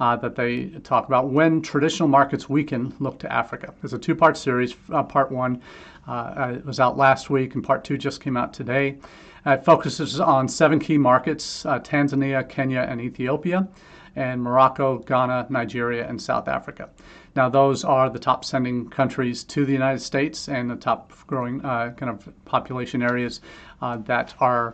uh, 0.00 0.16
that 0.16 0.34
they 0.34 0.66
talk 0.84 1.06
about 1.06 1.28
when 1.28 1.62
traditional 1.62 2.08
markets 2.08 2.48
weaken, 2.48 2.94
look 3.00 3.18
to 3.20 3.32
Africa. 3.32 3.72
There's 3.80 3.92
a 3.92 3.98
two 3.98 4.14
part 4.14 4.36
series. 4.36 4.74
Uh, 4.92 5.02
part 5.02 5.32
one 5.32 5.62
uh, 6.06 6.56
was 6.64 6.80
out 6.80 6.96
last 6.96 7.30
week, 7.30 7.54
and 7.54 7.64
part 7.64 7.84
two 7.84 7.96
just 7.98 8.20
came 8.20 8.36
out 8.36 8.52
today. 8.52 8.98
It 9.46 9.64
focuses 9.64 10.18
on 10.18 10.48
seven 10.48 10.80
key 10.80 10.98
markets 10.98 11.64
uh, 11.64 11.78
Tanzania, 11.78 12.48
Kenya, 12.48 12.80
and 12.88 13.00
Ethiopia, 13.00 13.68
and 14.16 14.42
Morocco, 14.42 14.98
Ghana, 14.98 15.46
Nigeria, 15.50 16.08
and 16.08 16.20
South 16.20 16.48
Africa. 16.48 16.90
Now, 17.36 17.48
those 17.50 17.84
are 17.84 18.08
the 18.08 18.18
top 18.18 18.44
sending 18.44 18.88
countries 18.88 19.44
to 19.44 19.66
the 19.66 19.72
United 19.72 20.00
States 20.00 20.48
and 20.48 20.70
the 20.70 20.76
top 20.76 21.12
growing 21.26 21.64
uh, 21.64 21.92
kind 21.96 22.10
of 22.10 22.28
population 22.46 23.02
areas 23.02 23.40
uh, 23.82 23.98
that 23.98 24.34
are 24.40 24.68
uh, 24.68 24.72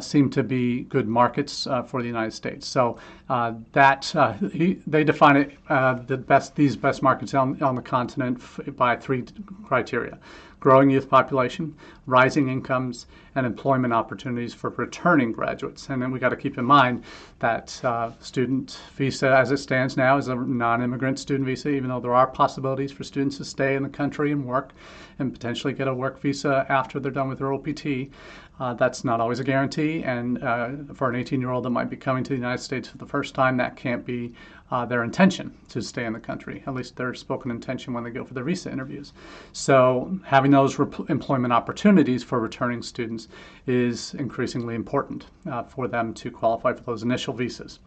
seem 0.00 0.30
to 0.30 0.42
be 0.42 0.82
good 0.82 1.08
markets 1.08 1.66
uh, 1.66 1.82
for 1.82 2.00
the 2.00 2.06
United 2.06 2.32
States. 2.32 2.66
So 2.66 2.98
uh, 3.28 3.54
that 3.72 4.14
uh, 4.14 4.32
he, 4.52 4.80
they 4.86 5.04
define 5.04 5.36
it 5.36 5.52
uh, 5.68 5.94
the 6.06 6.16
best 6.16 6.54
these 6.56 6.76
best 6.76 7.02
markets 7.02 7.34
on, 7.34 7.60
on 7.62 7.74
the 7.74 7.82
continent 7.82 8.38
f- 8.40 8.60
by 8.76 8.96
three 8.96 9.24
criteria: 9.64 10.18
growing 10.62 10.88
youth 10.88 11.10
population, 11.10 11.74
rising 12.06 12.48
incomes, 12.48 13.06
and 13.34 13.44
employment 13.44 13.92
opportunities 13.92 14.54
for 14.54 14.70
returning 14.70 15.32
graduates. 15.32 15.88
And 15.88 16.00
then 16.00 16.12
we 16.12 16.20
got 16.20 16.28
to 16.28 16.36
keep 16.36 16.56
in 16.56 16.64
mind 16.64 17.02
that 17.40 17.84
uh, 17.84 18.12
student 18.20 18.78
visa, 18.94 19.36
as 19.36 19.50
it 19.50 19.56
stands 19.56 19.96
now, 19.96 20.16
is 20.18 20.28
a 20.28 20.36
non-immigrant 20.36 21.18
student 21.18 21.46
visa. 21.46 21.68
Even 21.68 21.90
though 21.90 21.98
there 21.98 22.14
are 22.14 22.28
possibilities 22.28 22.92
for 22.92 23.02
students 23.02 23.38
to 23.38 23.44
stay 23.44 23.74
in 23.74 23.82
the 23.82 23.88
country 23.88 24.30
and 24.30 24.46
work, 24.46 24.70
and 25.18 25.32
potentially 25.32 25.72
get 25.72 25.88
a 25.88 25.94
work 25.94 26.20
visa 26.20 26.64
after 26.68 27.00
they're 27.00 27.10
done 27.10 27.28
with 27.28 27.38
their 27.38 27.52
OPT, 27.52 28.12
uh, 28.60 28.74
that's 28.74 29.02
not 29.02 29.20
always 29.20 29.40
a 29.40 29.44
guarantee. 29.44 30.04
And 30.04 30.42
uh, 30.44 30.68
for 30.94 31.10
an 31.10 31.16
18-year-old 31.16 31.64
that 31.64 31.70
might 31.70 31.90
be 31.90 31.96
coming 31.96 32.22
to 32.22 32.28
the 32.28 32.36
United 32.36 32.62
States 32.62 32.88
for 32.88 32.98
the 32.98 33.06
first 33.06 33.34
time, 33.34 33.56
that 33.56 33.74
can't 33.76 34.06
be 34.06 34.32
uh, 34.72 34.86
their 34.86 35.04
intention 35.04 35.54
to 35.68 35.82
stay 35.82 36.06
in 36.06 36.14
the 36.14 36.18
country, 36.18 36.62
at 36.66 36.72
least 36.72 36.96
their 36.96 37.12
spoken 37.12 37.50
intention 37.50 37.92
when 37.92 38.02
they 38.02 38.10
go 38.10 38.24
for 38.24 38.32
their 38.32 38.42
visa 38.42 38.72
interviews. 38.72 39.12
So, 39.52 40.18
having 40.24 40.50
those 40.50 40.78
employment 41.10 41.52
opportunities 41.52 42.24
for 42.24 42.40
returning 42.40 42.82
students 42.82 43.28
is 43.66 44.14
increasingly 44.14 44.74
important 44.74 45.26
uh, 45.48 45.62
for 45.62 45.88
them 45.88 46.14
to 46.14 46.30
qualify 46.30 46.72
for 46.72 46.80
those 46.84 47.02
initial 47.02 47.34
visas. 47.34 47.80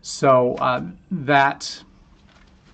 So, 0.00 0.54
uh, 0.54 0.82
that 1.10 1.84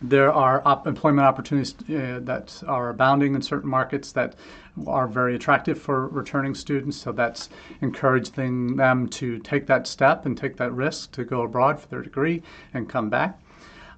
there 0.00 0.33
are 0.33 0.62
op- 0.64 0.87
employment 0.87 1.26
opportunities 1.26 1.74
uh, 1.90 2.20
that 2.22 2.62
are 2.68 2.90
abounding 2.90 3.35
in 3.35 3.42
certain 3.42 3.68
markets 3.68 4.12
that 4.12 4.37
are 4.87 5.09
very 5.09 5.35
attractive 5.35 5.81
for 5.81 6.07
returning 6.09 6.55
students. 6.55 6.96
So 6.98 7.11
that's 7.11 7.48
encouraging 7.81 8.76
them 8.76 9.09
to 9.09 9.38
take 9.38 9.66
that 9.66 9.88
step 9.88 10.24
and 10.26 10.37
take 10.37 10.57
that 10.59 10.70
risk 10.72 11.12
to 11.12 11.24
go 11.24 11.42
abroad 11.42 11.81
for 11.81 11.88
their 11.88 12.02
degree 12.02 12.42
and 12.74 12.88
come 12.88 13.09
back. 13.09 13.40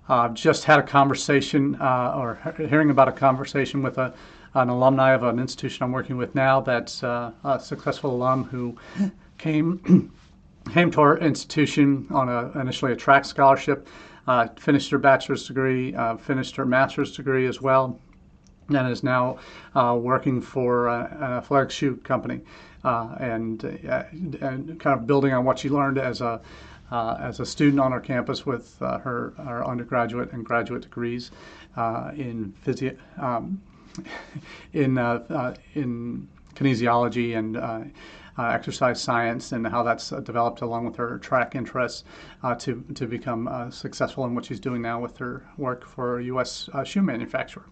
Uh, 0.09 0.29
just 0.31 0.65
had 0.65 0.79
a 0.79 0.83
conversation 0.83 1.77
uh, 1.81 2.15
or 2.17 2.55
hearing 2.57 2.89
about 2.89 3.09
a 3.09 3.13
conversation 3.13 3.83
with 3.83 3.99
a, 3.99 4.15
an 4.55 4.71
alumni 4.71 5.13
of 5.13 5.23
an 5.23 5.39
institution 5.39 5.85
I'm 5.85 5.93
working 5.93 6.17
with 6.17 6.35
now 6.35 6.63
that's 6.63 7.03
uh, 7.05 7.33
a 7.45 7.61
successful 7.61 8.13
alum 8.13 8.45
who 8.45 8.75
came 9.39 10.11
came 10.73 10.91
to 10.91 11.01
our 11.01 11.19
institution 11.19 12.07
on 12.11 12.29
a, 12.29 12.51
initially 12.61 12.93
a 12.93 12.97
track 12.97 13.25
scholarship, 13.25 13.89
uh, 14.27 14.49
finished 14.59 14.91
her 14.91 14.99
bachelor's 14.99 15.47
degree, 15.47 15.95
uh, 15.95 16.17
finished 16.17 16.57
her 16.57 16.67
master's 16.67 17.17
degree 17.17 17.47
as 17.47 17.63
well, 17.63 17.99
and 18.69 18.91
is 18.91 19.03
now 19.03 19.39
uh, 19.75 19.97
working 19.99 20.43
for 20.43 20.89
an 20.89 21.23
athletic 21.23 21.71
shoe 21.71 21.97
company 21.97 22.43
and, 22.85 23.65
and 23.65 24.79
kind 24.79 24.99
of 24.99 25.07
building 25.07 25.33
on 25.33 25.45
what 25.45 25.59
she 25.59 25.71
learned 25.71 25.97
as 25.97 26.21
a 26.21 26.39
uh, 26.91 27.17
as 27.21 27.41
a 27.41 27.47
student 27.47 27.81
on 27.81 27.93
our 27.93 28.01
campus 28.01 28.47
with 28.47 28.81
uh, 28.83 28.99
her, 28.99 29.35
undergraduate 29.67 30.33
and 30.33 30.45
graduate 30.45 30.83
degrees 30.83 31.31
uh, 31.77 32.11
in 32.17 32.53
physio, 32.63 32.97
um, 33.19 33.61
in 34.73 34.99
uh, 34.99 35.25
uh, 35.31 35.55
in 35.75 36.27
kinesiology 36.55 37.37
and 37.37 37.57
uh, 37.57 37.81
exercise 38.39 39.01
science 39.01 39.53
and 39.53 39.67
how 39.67 39.83
that's 39.83 40.11
developed 40.11 40.61
along 40.61 40.85
with 40.85 40.97
her 40.97 41.19
track 41.19 41.55
interests 41.55 42.05
to 42.59 42.85
to 42.95 43.07
become 43.07 43.71
successful 43.71 44.25
in 44.25 44.35
what 44.35 44.45
she's 44.45 44.61
doing 44.61 44.83
now 44.83 45.01
with 45.01 45.17
her 45.19 45.45
work 45.57 45.87
for 45.87 46.19
a 46.19 46.25
U.S. 46.25 46.69
shoe 46.85 47.03
manufacturer 47.03 47.65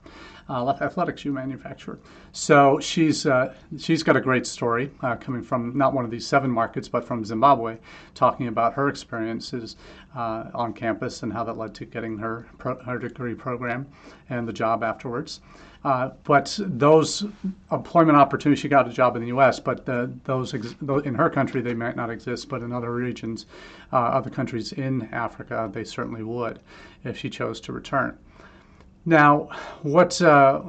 uh, 0.49 0.77
athletic 0.81 1.19
shoe 1.19 1.33
manufacturer. 1.33 1.99
So 2.33 2.79
she's 2.81 3.27
uh, 3.27 3.55
she's 3.79 4.03
got 4.03 4.17
a 4.17 4.21
great 4.21 4.47
story 4.47 4.91
uh, 5.03 5.17
coming 5.17 5.43
from 5.43 5.77
not 5.77 5.93
one 5.93 6.05
of 6.05 6.11
these 6.11 6.27
seven 6.27 6.51
markets, 6.51 6.89
but 6.89 7.05
from 7.05 7.25
Zimbabwe, 7.25 7.79
talking 8.15 8.49
about 8.49 8.75
her 8.75 8.89
experiences 8.89 9.77
uh, 10.15 10.45
on 10.55 10.73
campus 10.73 11.23
and 11.23 11.33
how 11.33 11.45
that 11.45 11.57
led 11.57 11.75
to 11.75 11.85
getting 11.85 12.19
her 12.19 12.47
pro- 12.59 12.83
her 12.85 12.99
degree 12.99 13.35
program 13.35 13.87
and 14.29 14.47
the 14.47 14.53
job 14.53 14.83
afterwards. 14.85 15.41
Uh, 15.85 16.11
but 16.25 16.59
those 16.63 17.25
employment 17.71 18.19
opportunities, 18.19 18.61
she 18.61 18.67
got 18.67 18.89
a 18.89 18.93
job 18.93 19.15
in 19.15 19.23
the 19.23 19.29
U.S., 19.29 19.61
but 19.61 19.87
the, 19.87 20.11
those, 20.25 20.53
ex- 20.53 20.75
in 21.05 21.15
her 21.15 21.31
country 21.31 21.61
they 21.61 21.75
might 21.75 21.95
not 21.95 22.11
exist, 22.11 22.49
but 22.49 22.61
in 22.63 22.73
other 22.73 22.93
regions, 22.93 23.47
uh, 23.93 23.97
other 23.97 24.29
countries 24.29 24.56
in 24.73 25.09
Africa, 25.13 25.71
they 25.73 25.85
certainly 25.85 26.23
would 26.23 26.61
if 27.05 27.17
she 27.19 27.31
chose 27.31 27.61
to 27.63 27.73
return. 27.73 28.19
Now, 29.05 29.49
what's 29.83 30.21
uh, 30.21 30.63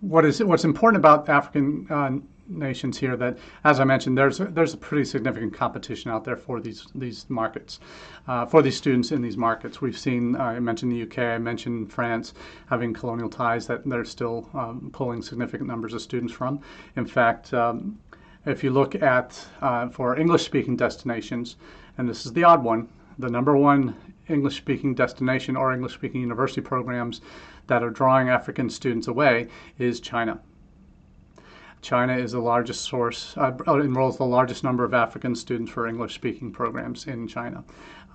what 0.00 0.24
is 0.24 0.42
what's 0.42 0.64
important 0.64 0.98
about 0.98 1.28
African 1.28 1.86
uh, 1.90 2.10
nations 2.48 2.98
here 2.98 3.16
that, 3.16 3.38
as 3.64 3.78
I 3.78 3.84
mentioned, 3.84 4.16
there's 4.16 4.40
a, 4.40 4.46
there's 4.46 4.74
a 4.74 4.76
pretty 4.76 5.04
significant 5.04 5.52
competition 5.54 6.10
out 6.10 6.24
there 6.24 6.36
for 6.36 6.60
these 6.60 6.86
these 6.94 7.28
markets, 7.28 7.80
uh, 8.26 8.46
for 8.46 8.62
these 8.62 8.76
students 8.76 9.12
in 9.12 9.22
these 9.22 9.36
markets. 9.36 9.80
We've 9.80 9.98
seen 9.98 10.34
uh, 10.34 10.44
I 10.44 10.60
mentioned 10.60 10.92
the 10.92 11.02
UK, 11.02 11.18
I 11.18 11.38
mentioned 11.38 11.92
France 11.92 12.34
having 12.66 12.92
colonial 12.92 13.28
ties 13.28 13.66
that 13.68 13.84
they're 13.84 14.04
still 14.04 14.48
um, 14.54 14.90
pulling 14.92 15.22
significant 15.22 15.68
numbers 15.68 15.94
of 15.94 16.02
students 16.02 16.32
from. 16.32 16.60
In 16.96 17.06
fact. 17.06 17.54
Um, 17.54 17.98
if 18.46 18.64
you 18.64 18.70
look 18.70 18.94
at 18.94 19.44
uh, 19.60 19.88
for 19.88 20.16
English-speaking 20.16 20.76
destinations, 20.76 21.56
and 21.98 22.08
this 22.08 22.24
is 22.24 22.32
the 22.32 22.44
odd 22.44 22.64
one, 22.64 22.88
the 23.18 23.28
number 23.28 23.56
one 23.56 23.96
English-speaking 24.28 24.94
destination 24.94 25.56
or 25.56 25.72
English-speaking 25.72 26.20
university 26.20 26.60
programs 26.60 27.20
that 27.66 27.82
are 27.82 27.90
drawing 27.90 28.28
African 28.28 28.70
students 28.70 29.08
away 29.08 29.48
is 29.78 30.00
China. 30.00 30.40
China 31.80 32.16
is 32.16 32.32
the 32.32 32.40
largest 32.40 32.82
source, 32.82 33.36
uh, 33.36 33.52
enrolls 33.68 34.18
the 34.18 34.24
largest 34.24 34.64
number 34.64 34.84
of 34.84 34.94
African 34.94 35.34
students 35.34 35.70
for 35.70 35.86
English 35.86 36.14
speaking 36.14 36.50
programs 36.50 37.06
in 37.06 37.28
China, 37.28 37.64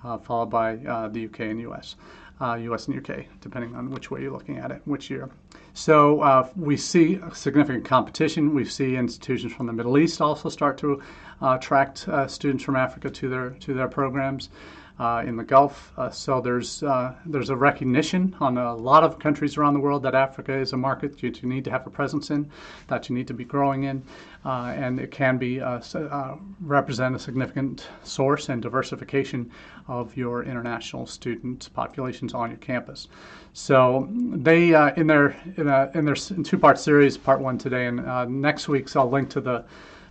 uh, 0.04 0.18
followed 0.18 0.50
by 0.50 0.76
uh, 0.76 1.08
the 1.08 1.26
UK 1.26 1.40
and 1.40 1.60
US. 1.62 1.96
US 2.40 2.88
uh, 2.88 2.92
and 2.92 2.98
UK, 2.98 3.26
depending 3.40 3.74
on 3.76 3.90
which 3.90 4.10
way 4.10 4.20
you're 4.22 4.32
looking 4.32 4.58
at 4.58 4.72
it, 4.72 4.82
which 4.84 5.08
year. 5.08 5.30
So 5.72 6.20
uh, 6.20 6.48
we 6.56 6.76
see 6.76 7.20
significant 7.32 7.84
competition. 7.84 8.54
We 8.54 8.64
see 8.64 8.96
institutions 8.96 9.52
from 9.52 9.66
the 9.66 9.72
Middle 9.72 9.96
East 9.96 10.20
also 10.20 10.48
start 10.48 10.76
to 10.78 11.00
uh, 11.40 11.56
attract 11.58 12.08
students 12.26 12.64
from 12.64 12.76
Africa 12.76 13.08
to 13.08 13.28
their 13.28 13.50
to 13.50 13.72
their 13.72 13.88
programs 13.88 14.50
uh, 14.98 15.24
in 15.26 15.36
the 15.36 15.42
Gulf. 15.42 15.92
Uh, 15.96 16.10
so 16.10 16.40
there's 16.40 16.82
uh, 16.82 17.14
there's 17.26 17.50
a 17.50 17.56
recognition 17.56 18.34
on 18.40 18.58
a 18.58 18.74
lot 18.74 19.02
of 19.02 19.18
countries 19.18 19.56
around 19.56 19.74
the 19.74 19.80
world 19.80 20.02
that 20.02 20.14
Africa 20.14 20.56
is 20.56 20.72
a 20.72 20.76
market 20.76 21.18
that 21.20 21.42
you 21.42 21.48
need 21.48 21.64
to 21.64 21.70
have 21.70 21.86
a 21.86 21.90
presence 21.90 22.30
in, 22.30 22.48
that 22.86 23.08
you 23.08 23.14
need 23.14 23.26
to 23.26 23.34
be 23.34 23.44
growing 23.44 23.84
in, 23.84 24.02
uh, 24.44 24.72
and 24.76 25.00
it 25.00 25.10
can 25.10 25.36
be 25.36 25.60
uh, 25.60 25.80
uh, 25.94 26.36
represent 26.60 27.14
a 27.16 27.18
significant 27.18 27.88
source 28.04 28.48
and 28.48 28.62
diversification 28.62 29.50
of 29.88 30.16
your 30.16 30.44
international 30.44 31.06
student 31.06 31.68
populations 31.74 32.32
on 32.32 32.50
your 32.50 32.58
campus. 32.58 33.08
So 33.52 34.08
they 34.10 34.74
in 34.96 35.06
their 35.06 35.36
in, 35.56 35.68
a, 35.68 35.90
in 35.94 36.04
their 36.04 36.14
two-part 36.14 36.78
series, 36.78 37.16
part 37.16 37.40
one 37.40 37.58
today, 37.58 37.86
and 37.86 38.42
next 38.42 38.68
week's 38.68 38.96
I'll 38.96 39.10
link 39.10 39.28
to 39.30 39.40
the 39.40 39.64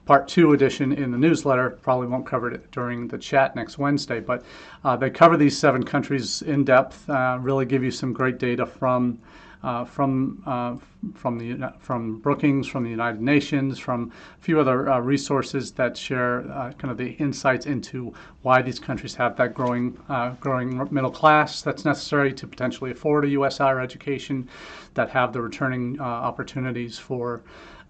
part 0.05 0.27
two 0.27 0.53
edition 0.53 0.91
in 0.91 1.11
the 1.11 1.17
newsletter. 1.17 1.71
Probably 1.81 2.07
won't 2.07 2.25
cover 2.25 2.51
it 2.51 2.71
during 2.71 3.07
the 3.07 3.17
chat 3.17 3.55
next 3.55 3.77
Wednesday, 3.77 4.19
but 4.19 4.43
uh, 4.83 4.95
they 4.95 5.09
cover 5.09 5.37
these 5.37 5.57
seven 5.57 5.83
countries 5.83 6.41
in 6.41 6.63
depth. 6.63 7.09
Uh, 7.09 7.37
really 7.41 7.65
give 7.65 7.83
you 7.83 7.91
some 7.91 8.13
great 8.13 8.37
data 8.37 8.65
from. 8.65 9.19
Uh, 9.63 9.85
from 9.85 10.43
uh, 10.45 10.75
from 11.15 11.37
the 11.37 11.71
from 11.79 12.19
Brookings, 12.19 12.67
from 12.67 12.83
the 12.83 12.89
United 12.89 13.21
Nations, 13.21 13.79
from 13.79 14.11
a 14.37 14.41
few 14.41 14.59
other 14.59 14.91
uh, 14.91 14.99
resources 14.99 15.71
that 15.71 15.95
share 15.95 16.39
uh, 16.51 16.73
kind 16.73 16.91
of 16.91 16.97
the 16.97 17.11
insights 17.11 17.65
into 17.65 18.13
why 18.41 18.61
these 18.61 18.77
countries 18.77 19.15
have 19.15 19.37
that 19.37 19.53
growing 19.53 19.97
growing 20.41 20.85
middle 20.91 21.09
class 21.09 21.61
that's 21.61 21.85
necessary 21.85 22.33
to 22.33 22.45
potentially 22.45 22.91
afford 22.91 23.23
a 23.23 23.29
U.S. 23.29 23.59
higher 23.59 23.79
education, 23.79 24.49
that 24.95 25.09
have 25.11 25.31
the 25.31 25.41
returning 25.41 25.97
opportunities 26.01 26.99
for 26.99 27.41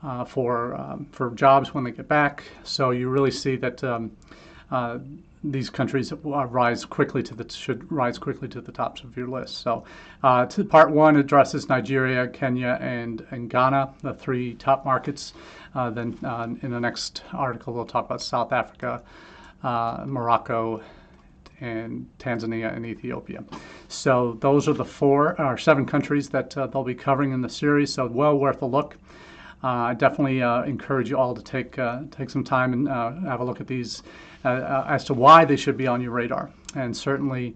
uh, 0.04 0.26
for 0.26 0.76
um, 0.76 1.08
for 1.12 1.32
jobs 1.32 1.74
when 1.74 1.84
they 1.84 1.92
get 1.92 2.08
back. 2.08 2.44
So 2.64 2.92
you 2.92 3.10
really 3.10 3.32
see 3.32 3.56
that 3.58 3.84
um, 3.84 4.12
uh, 4.72 5.00
these 5.44 5.70
countries 5.70 6.14
rise 6.24 6.86
quickly 6.86 7.22
to 7.22 7.36
the 7.36 7.50
should 7.50 7.92
rise 7.92 8.18
quickly 8.18 8.48
to 8.48 8.62
the 8.62 8.72
tops 8.72 9.02
of 9.02 9.16
your 9.18 9.28
list. 9.28 9.58
So, 9.58 9.84
uh, 10.24 10.46
part 10.70 10.92
one 10.92 11.18
addresses 11.18 11.68
Nigeria, 11.68 12.28
Kenya, 12.28 12.78
and, 12.80 13.26
and 13.32 13.50
Ghana, 13.50 13.94
the 14.02 14.14
three 14.14 14.54
top 14.54 14.86
markets. 14.86 15.34
Uh, 15.76 15.90
then 15.90 16.18
uh, 16.24 16.48
in 16.62 16.72
the 16.72 16.80
next 16.80 17.24
article, 17.34 17.74
we'll 17.74 17.86
talk 17.86 18.06
about 18.06 18.22
South 18.22 18.54
Africa, 18.54 19.02
uh, 19.64 20.04
Morocco, 20.06 20.82
and 21.60 22.08
Tanzania 22.20 22.74
and 22.76 22.86
Ethiopia. 22.86 23.44
So 23.88 24.38
those 24.40 24.68
are 24.68 24.74
the 24.74 24.86
four 24.86 25.40
or 25.42 25.58
seven 25.58 25.86
countries 25.86 26.30
that 26.30 26.56
uh, 26.58 26.68
they'll 26.68 26.84
be 26.84 26.96
covering 26.96 27.32
in 27.32 27.42
the 27.42 27.50
series. 27.50 27.94
So 27.94 28.08
well 28.08 28.38
worth 28.38 28.62
a 28.62 28.66
look. 28.66 28.98
Uh, 29.64 29.68
I 29.68 29.94
definitely 29.94 30.42
uh, 30.42 30.64
encourage 30.64 31.10
you 31.10 31.18
all 31.18 31.34
to 31.34 31.42
take 31.42 31.80
uh, 31.80 32.02
take 32.12 32.30
some 32.30 32.44
time 32.44 32.74
and 32.74 32.88
have 32.88 33.40
a 33.40 33.44
look 33.44 33.62
at 33.62 33.68
these 33.68 34.04
as 34.44 35.06
to 35.06 35.14
why 35.14 35.46
they 35.46 35.56
should 35.56 35.78
be 35.78 35.88
on 35.88 36.02
your 36.02 36.12
radar. 36.12 36.50
And 36.76 36.96
certainly, 36.96 37.56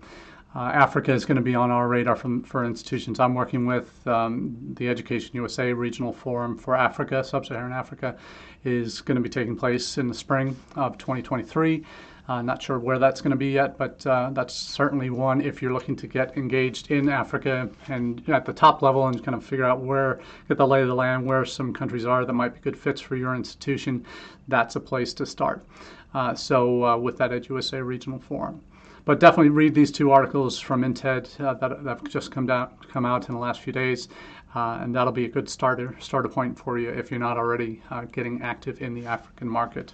uh, 0.55 0.71
Africa 0.73 1.13
is 1.13 1.25
going 1.25 1.35
to 1.35 1.41
be 1.41 1.55
on 1.55 1.71
our 1.71 1.87
radar 1.87 2.15
from, 2.15 2.41
for 2.43 2.65
institutions. 2.65 3.19
I'm 3.19 3.35
working 3.35 3.65
with 3.65 4.07
um, 4.07 4.55
the 4.77 4.89
Education 4.89 5.31
USA 5.35 5.73
Regional 5.73 6.13
Forum 6.13 6.57
for 6.57 6.75
Africa, 6.75 7.23
Sub 7.23 7.45
Saharan 7.45 7.73
Africa, 7.73 8.17
is 8.63 9.01
going 9.01 9.17
to 9.17 9.21
be 9.21 9.29
taking 9.29 9.55
place 9.55 9.97
in 9.97 10.07
the 10.07 10.13
spring 10.13 10.55
of 10.75 10.97
2023. 10.97 11.83
Uh, 12.27 12.41
not 12.41 12.61
sure 12.61 12.77
where 12.77 12.99
that's 12.99 13.21
going 13.21 13.31
to 13.31 13.37
be 13.37 13.51
yet, 13.51 13.77
but 13.77 14.05
uh, 14.05 14.29
that's 14.33 14.53
certainly 14.53 15.09
one 15.09 15.39
if 15.39 15.61
you're 15.61 15.71
looking 15.71 15.95
to 15.95 16.07
get 16.07 16.35
engaged 16.37 16.91
in 16.91 17.07
Africa 17.07 17.69
and 17.87 18.27
at 18.29 18.45
the 18.45 18.51
top 18.51 18.81
level 18.81 19.07
and 19.07 19.23
kind 19.23 19.35
of 19.35 19.45
figure 19.45 19.63
out 19.63 19.79
where, 19.79 20.19
get 20.49 20.57
the 20.57 20.67
lay 20.67 20.81
of 20.81 20.87
the 20.87 20.95
land, 20.95 21.25
where 21.25 21.45
some 21.45 21.73
countries 21.73 22.05
are 22.05 22.25
that 22.25 22.33
might 22.33 22.53
be 22.53 22.59
good 22.59 22.77
fits 22.77 22.99
for 22.99 23.15
your 23.15 23.33
institution. 23.33 24.05
That's 24.49 24.75
a 24.75 24.79
place 24.79 25.13
to 25.15 25.25
start. 25.25 25.65
Uh, 26.13 26.33
so, 26.35 26.83
uh, 26.83 26.97
with 26.97 27.17
that 27.17 27.31
EdUSA 27.31 27.85
Regional 27.85 28.19
Forum 28.19 28.61
but 29.07 29.21
definitely 29.21 29.49
read 29.49 29.73
these 29.73 29.89
two 29.89 30.11
articles 30.11 30.59
from 30.59 30.83
INTED 30.83 31.29
uh, 31.39 31.53
that, 31.53 31.81
that 31.85 31.99
have 31.99 32.03
just 32.09 32.29
come 32.29 32.49
out 32.49 32.73
come 32.89 33.05
out 33.05 33.29
in 33.29 33.35
the 33.35 33.39
last 33.39 33.61
few 33.61 33.71
days, 33.71 34.09
uh, 34.53 34.79
and 34.81 34.93
that'll 34.93 35.13
be 35.13 35.23
a 35.23 35.29
good 35.29 35.49
starter 35.49 35.95
starter 35.99 36.27
point 36.27 36.59
for 36.59 36.77
you 36.77 36.89
if 36.89 37.09
you're 37.09 37.19
not 37.19 37.37
already 37.37 37.81
uh, 37.89 38.01
getting 38.11 38.41
active 38.41 38.81
in 38.81 38.93
the 38.93 39.05
African 39.05 39.47
market. 39.47 39.93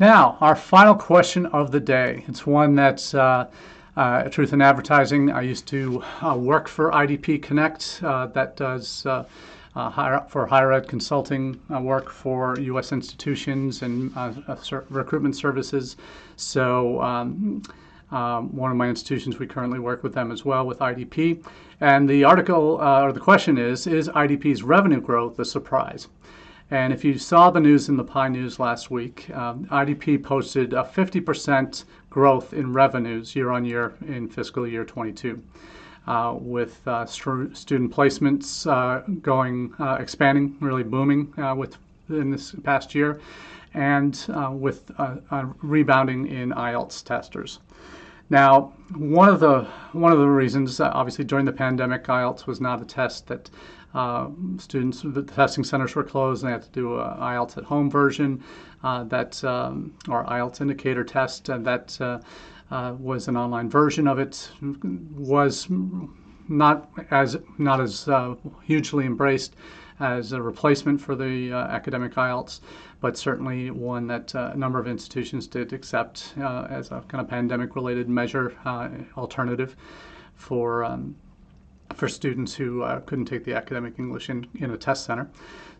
Now, 0.00 0.36
our 0.40 0.56
final 0.56 0.96
question 0.96 1.46
of 1.46 1.70
the 1.70 1.78
day. 1.78 2.24
It's 2.26 2.44
one 2.44 2.74
that's 2.74 3.14
uh, 3.14 3.48
uh, 3.96 4.24
Truth 4.24 4.52
in 4.52 4.60
Advertising. 4.60 5.30
I 5.30 5.42
used 5.42 5.68
to 5.68 6.02
uh, 6.20 6.36
work 6.36 6.66
for 6.66 6.90
IDP 6.90 7.40
Connect 7.42 8.00
that 8.00 8.56
does. 8.56 9.06
Uh, 9.76 9.90
higher, 9.90 10.24
for 10.28 10.46
higher 10.46 10.72
ed 10.72 10.86
consulting 10.86 11.60
uh, 11.74 11.80
work 11.80 12.08
for 12.08 12.56
U.S. 12.60 12.92
institutions 12.92 13.82
and 13.82 14.12
uh, 14.16 14.32
recruitment 14.88 15.34
services. 15.34 15.96
So 16.36 17.02
um, 17.02 17.60
um, 18.14 18.54
one 18.54 18.70
of 18.70 18.76
my 18.76 18.88
institutions, 18.88 19.38
we 19.38 19.46
currently 19.46 19.80
work 19.80 20.02
with 20.02 20.14
them 20.14 20.30
as 20.30 20.44
well 20.44 20.66
with 20.66 20.78
IDP. 20.78 21.44
And 21.80 22.08
the 22.08 22.22
article 22.22 22.80
uh, 22.80 23.02
or 23.02 23.12
the 23.12 23.20
question 23.20 23.58
is 23.58 23.86
Is 23.86 24.08
IDP's 24.08 24.62
revenue 24.62 25.00
growth 25.00 25.38
a 25.40 25.44
surprise? 25.44 26.08
And 26.70 26.92
if 26.92 27.04
you 27.04 27.18
saw 27.18 27.50
the 27.50 27.60
news 27.60 27.88
in 27.88 27.96
the 27.96 28.04
PIE 28.04 28.28
News 28.28 28.58
last 28.58 28.90
week, 28.90 29.28
um, 29.34 29.66
IDP 29.66 30.22
posted 30.22 30.72
a 30.72 30.82
50% 30.82 31.84
growth 32.08 32.54
in 32.54 32.72
revenues 32.72 33.36
year 33.36 33.50
on 33.50 33.64
year 33.64 33.94
in 34.06 34.28
fiscal 34.28 34.66
year 34.66 34.84
22. 34.84 35.42
Uh, 36.06 36.36
with 36.38 36.86
uh, 36.86 37.06
st- 37.06 37.56
student 37.56 37.90
placements 37.90 38.70
uh, 38.70 39.00
going 39.22 39.72
uh, 39.78 39.96
expanding, 39.98 40.54
really 40.60 40.82
booming 40.82 41.32
uh, 41.38 41.54
with 41.54 41.78
in 42.10 42.30
this 42.30 42.54
past 42.62 42.94
year, 42.94 43.18
and 43.72 44.26
uh, 44.34 44.50
with 44.52 44.90
rebounding 45.62 46.26
in 46.26 46.50
IELTS 46.50 47.02
testers. 47.02 47.60
Now, 48.30 48.72
one 48.96 49.28
of 49.28 49.40
the 49.40 49.66
one 49.92 50.12
of 50.12 50.18
the 50.18 50.28
reasons, 50.28 50.80
uh, 50.80 50.90
obviously, 50.94 51.24
during 51.24 51.44
the 51.44 51.52
pandemic, 51.52 52.04
IELTS 52.04 52.46
was 52.46 52.60
not 52.60 52.80
a 52.80 52.84
test 52.84 53.26
that 53.28 53.50
uh, 53.94 54.28
students, 54.58 55.02
the 55.04 55.22
testing 55.22 55.62
centers 55.62 55.94
were 55.94 56.02
closed, 56.02 56.42
and 56.42 56.48
they 56.48 56.52
had 56.52 56.62
to 56.62 56.70
do 56.70 56.98
an 56.98 57.16
IELTS 57.18 57.58
at 57.58 57.64
home 57.64 57.90
version, 57.90 58.42
uh, 58.82 59.04
that 59.04 59.42
um, 59.44 59.94
or 60.08 60.24
IELTS 60.24 60.60
indicator 60.60 61.04
test, 61.04 61.48
and 61.48 61.64
that 61.66 62.00
uh, 62.00 62.18
uh, 62.70 62.94
was 62.98 63.28
an 63.28 63.36
online 63.36 63.68
version 63.68 64.08
of 64.08 64.18
it. 64.18 64.50
Was 65.16 65.68
not 66.48 66.90
as 67.10 67.36
not 67.58 67.80
as 67.80 68.08
uh, 68.08 68.34
hugely 68.62 69.06
embraced 69.06 69.54
as 70.00 70.32
a 70.32 70.42
replacement 70.42 71.00
for 71.00 71.14
the 71.14 71.52
academic 71.52 72.14
IELTS 72.14 72.60
but 73.04 73.18
certainly 73.18 73.70
one 73.70 74.06
that 74.06 74.34
uh, 74.34 74.52
a 74.54 74.56
number 74.56 74.78
of 74.78 74.88
institutions 74.88 75.46
did 75.46 75.74
accept 75.74 76.32
uh, 76.40 76.66
as 76.70 76.90
a 76.90 77.02
kind 77.06 77.20
of 77.20 77.28
pandemic 77.28 77.76
related 77.76 78.08
measure 78.08 78.54
uh, 78.64 78.88
alternative 79.18 79.76
for. 80.34 80.84
Um, 80.84 81.14
for 81.92 82.08
students 82.08 82.54
who 82.54 82.82
uh, 82.82 82.98
couldn't 83.00 83.26
take 83.26 83.44
the 83.44 83.54
academic 83.54 83.98
English 83.98 84.28
in, 84.28 84.44
in 84.54 84.70
a 84.70 84.76
test 84.76 85.04
center. 85.04 85.28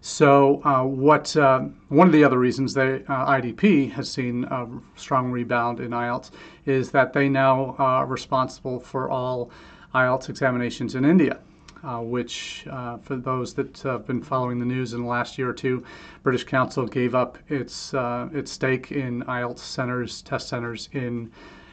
So, 0.00 0.62
uh, 0.62 0.84
what 0.84 1.34
uh, 1.36 1.60
one 1.88 2.06
of 2.06 2.12
the 2.12 2.22
other 2.22 2.38
reasons 2.38 2.72
that 2.74 3.04
IDP 3.06 3.90
has 3.90 4.08
seen 4.08 4.44
a 4.44 4.68
strong 4.94 5.32
rebound 5.32 5.80
in 5.80 5.90
IELTS 5.90 6.30
is 6.66 6.90
that 6.92 7.14
they 7.14 7.28
now 7.28 7.74
are 7.78 8.06
responsible 8.06 8.78
for 8.78 9.10
all 9.10 9.50
IELTS 9.94 10.28
examinations 10.28 10.94
in 10.94 11.04
India 11.04 11.40
uh, 11.84 12.00
which, 12.00 12.66
uh, 12.70 12.96
for 12.98 13.16
those 13.16 13.54
that 13.54 13.78
have 13.78 14.06
been 14.06 14.22
following 14.22 14.58
the 14.58 14.64
news 14.64 14.94
in 14.94 15.02
the 15.02 15.08
last 15.08 15.38
year 15.38 15.50
or 15.50 15.52
two, 15.52 15.84
British 16.22 16.44
Council 16.44 16.86
gave 16.86 17.14
up 17.14 17.38
its 17.48 17.94
uh, 17.94 18.28
its 18.32 18.50
stake 18.50 18.92
in 18.92 19.22
IELTS 19.24 19.58
centers, 19.58 20.22
test 20.22 20.48
centers 20.48 20.88
in 20.92 21.30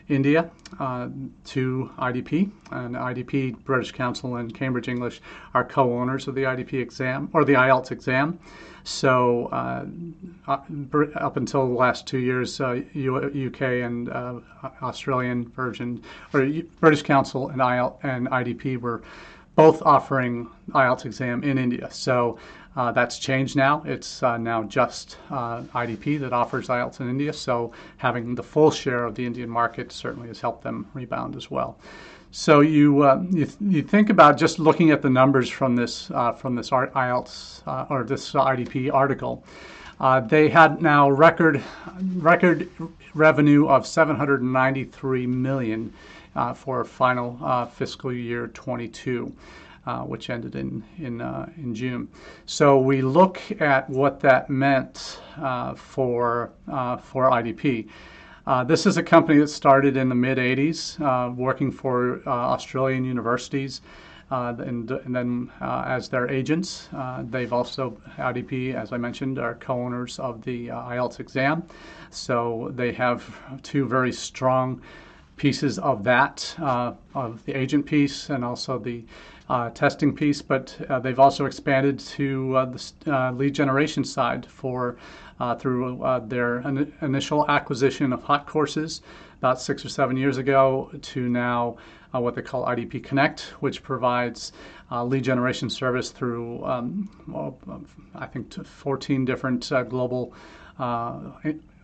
India 0.10 0.50
uh, 0.80 1.08
to 1.46 1.90
IDP. 1.98 2.52
And 2.72 2.96
IDP, 2.96 3.64
British 3.64 3.92
Council, 3.92 4.36
and 4.36 4.54
Cambridge 4.54 4.88
English 4.88 5.22
are 5.54 5.64
co-owners 5.64 6.28
of 6.28 6.36
the 6.36 6.44
IDP 6.44 6.74
exam 6.74 7.30
or 7.34 7.46
the 7.46 7.54
IELTS 7.54 7.92
exam. 7.92 8.40
So 8.84 9.46
uh, 9.48 9.86
up 10.48 11.38
until 11.38 11.68
the 11.68 11.74
last 11.74 12.08
two 12.08 12.18
years, 12.18 12.60
uh, 12.60 12.82
UK 12.96 13.62
and 13.62 14.10
uh, 14.10 14.40
Australian 14.82 15.48
version 15.50 16.02
or 16.34 16.50
British 16.80 17.04
Council 17.04 17.50
and, 17.50 17.62
IEL- 17.62 17.98
and 18.04 18.28
IDP 18.30 18.80
were 18.80 19.04
both 19.62 19.82
offering 19.84 20.50
IELTS 20.72 21.06
exam 21.06 21.44
in 21.44 21.60
India. 21.60 21.88
So 21.92 22.40
uh, 22.76 22.92
that's 22.92 23.20
changed 23.20 23.56
now. 23.56 23.84
It's 23.86 24.24
uh, 24.24 24.38
now 24.38 24.64
just 24.64 25.18
uh, 25.30 25.62
IDP 25.76 26.20
that 26.22 26.34
offers 26.34 26.68
IELTS 26.68 27.00
in 27.00 27.10
India. 27.10 27.32
So 27.32 27.72
having 27.98 28.34
the 28.34 28.42
full 28.42 28.72
share 28.72 29.04
of 29.04 29.14
the 29.14 29.24
Indian 29.24 29.50
market 29.50 29.92
certainly 29.92 30.30
has 30.30 30.42
helped 30.42 30.64
them 30.64 30.90
rebound 30.96 31.36
as 31.36 31.52
well. 31.52 31.78
So 32.32 32.62
you 32.62 33.04
uh, 33.04 33.22
you, 33.30 33.46
th- 33.46 33.58
you, 33.60 33.84
think 33.84 34.10
about 34.10 34.38
just 34.38 34.58
looking 34.58 34.90
at 34.90 35.02
the 35.02 35.10
numbers 35.10 35.50
from 35.50 35.76
this 35.76 36.10
uh, 36.12 36.32
from 36.32 36.56
this 36.56 36.70
IELTS 36.72 37.62
uh, 37.68 37.86
or 37.90 38.04
this 38.04 38.32
IDP 38.32 38.92
article. 38.92 39.44
they 40.30 40.50
had 40.50 40.82
now 40.82 41.10
record 41.10 41.62
record 42.16 42.70
revenue 43.14 43.68
of 43.68 43.86
793 43.86 45.28
million 45.28 45.94
for 46.56 46.84
final 46.84 47.38
uh, 47.42 47.66
fiscal 47.66 48.14
year 48.14 48.48
22. 48.48 49.34
Uh, 49.84 50.02
which 50.02 50.30
ended 50.30 50.56
in 50.56 50.84
in, 51.00 51.22
uh, 51.22 51.50
in 51.58 51.74
June. 51.74 52.08
So 52.46 52.78
we 52.78 53.02
look 53.02 53.42
at 53.60 53.90
what 53.90 54.20
that 54.20 54.48
meant 54.48 55.20
uh, 55.38 55.74
for 55.74 56.52
uh, 56.72 56.98
for 56.98 57.32
IDP. 57.32 57.90
this 58.68 58.86
is 58.86 58.98
a 58.98 59.02
company 59.02 59.40
that 59.40 59.48
started 59.48 59.98
in 59.98 60.08
the 60.08 60.14
mid 60.14 60.38
80s, 60.38 61.00
working 61.36 61.72
for 61.72 62.22
Australian 62.28 63.04
universities. 63.06 63.82
And, 64.30 64.92
and, 64.92 65.16
then 65.16 65.52
as 65.60 66.10
their 66.10 66.30
agents, 66.30 66.88
they've 67.32 67.52
also 67.52 67.98
IDP, 68.20 68.76
as 68.76 68.94
I 68.94 68.98
mentioned, 68.98 69.40
are 69.40 69.56
co-owners 69.56 70.20
of 70.20 70.44
the 70.44 70.68
IELTS 70.68 71.20
exam. 71.20 71.64
So 72.12 72.72
they 72.76 72.92
have 72.92 73.26
two 73.64 73.88
very 73.88 74.12
strong 74.12 74.80
pieces 75.42 75.80
of 75.80 76.04
that, 76.04 76.56
uh, 76.62 76.94
of 77.16 77.44
the 77.46 77.54
agent 77.58 77.84
piece 77.84 78.30
and 78.30 78.46
also 78.46 78.78
the 78.78 79.04
uh, 79.50 79.72
testing 79.72 80.16
piece, 80.16 80.40
but 80.40 80.78
uh, 80.88 81.00
they've 81.00 81.18
also 81.18 81.46
expanded 81.46 81.98
to 81.98 82.56
uh, 82.56 82.66
the 82.66 83.12
uh, 83.12 83.32
lead 83.32 83.52
generation 83.56 84.04
side 84.04 84.46
for 84.46 84.98
uh, 85.40 85.56
through 85.56 86.00
their 86.28 86.60
in- 86.60 86.94
initial 87.02 87.50
acquisition 87.50 88.14
of 88.14 88.24
Hotcourses 88.24 89.02
about 89.40 89.60
six 89.60 89.84
or 89.84 89.90
seven 89.90 90.16
years 90.16 90.38
ago 90.38 90.92
to 91.02 91.28
now 91.28 91.76
what 92.12 92.36
they 92.36 92.44
call 92.44 92.68
IDP 92.68 93.04
Connect, 93.04 93.40
which 93.62 93.82
provides 93.82 94.52
lead 94.92 95.24
generation 95.24 95.72
service 95.72 96.12
through 96.12 96.64
um, 96.64 97.10
well, 97.28 97.58
I 98.14 98.28
think 98.28 98.54
14 98.64 99.26
different 99.26 99.72
global 99.90 100.36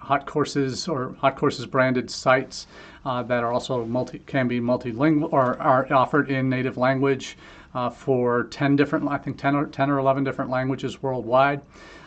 hot 0.08 0.26
courses 0.26 0.88
or 0.88 1.14
hot 1.20 1.36
courses 1.36 1.66
branded 1.66 2.10
sites 2.10 2.68
uh, 3.04 3.22
that 3.24 3.44
are 3.44 3.52
also 3.52 3.86
multi 3.86 4.20
can 4.20 4.48
be 4.48 4.62
multilingual 4.62 5.32
or 5.34 5.60
are 5.62 5.92
offered 5.92 6.32
in 6.32 6.48
native 6.48 6.78
language 6.78 7.38
uh, 7.76 7.90
for 7.90 8.46
10 8.46 8.78
different 8.78 9.06
I 9.10 9.18
think 9.18 9.38
10 9.38 9.56
or 9.56 9.66
10 9.68 9.90
or 9.90 10.00
11 10.00 10.24
different 10.24 10.50
languages 10.50 11.04
worldwide. 11.04 11.62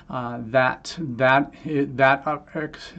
Uh, 0.08 0.40
that 0.46 0.96
that 0.98 1.52
that 1.94 2.26
uh, 2.26 2.38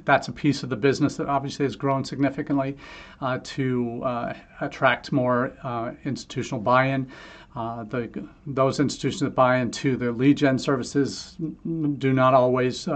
that's 0.06 0.30
a 0.30 0.32
piece 0.32 0.64
of 0.64 0.70
the 0.70 0.78
business 0.78 1.18
that 1.18 1.28
obviously 1.28 1.66
has 1.66 1.76
grown 1.76 2.06
significantly 2.06 2.78
uh, 3.20 3.38
to 3.44 4.02
uh, 4.06 4.34
attract 4.62 5.12
more 5.12 5.52
uh, 5.64 5.92
institutional 6.06 6.62
buy-in. 6.62 7.06
Uh, 7.54 7.84
the, 7.84 8.28
those 8.48 8.80
institutions 8.80 9.20
that 9.20 9.36
buy 9.36 9.58
into 9.58 9.98
the 9.98 10.12
lead 10.12 10.38
gen 10.38 10.58
services 10.58 11.36
do 11.98 12.14
not 12.14 12.34
always 12.34 12.88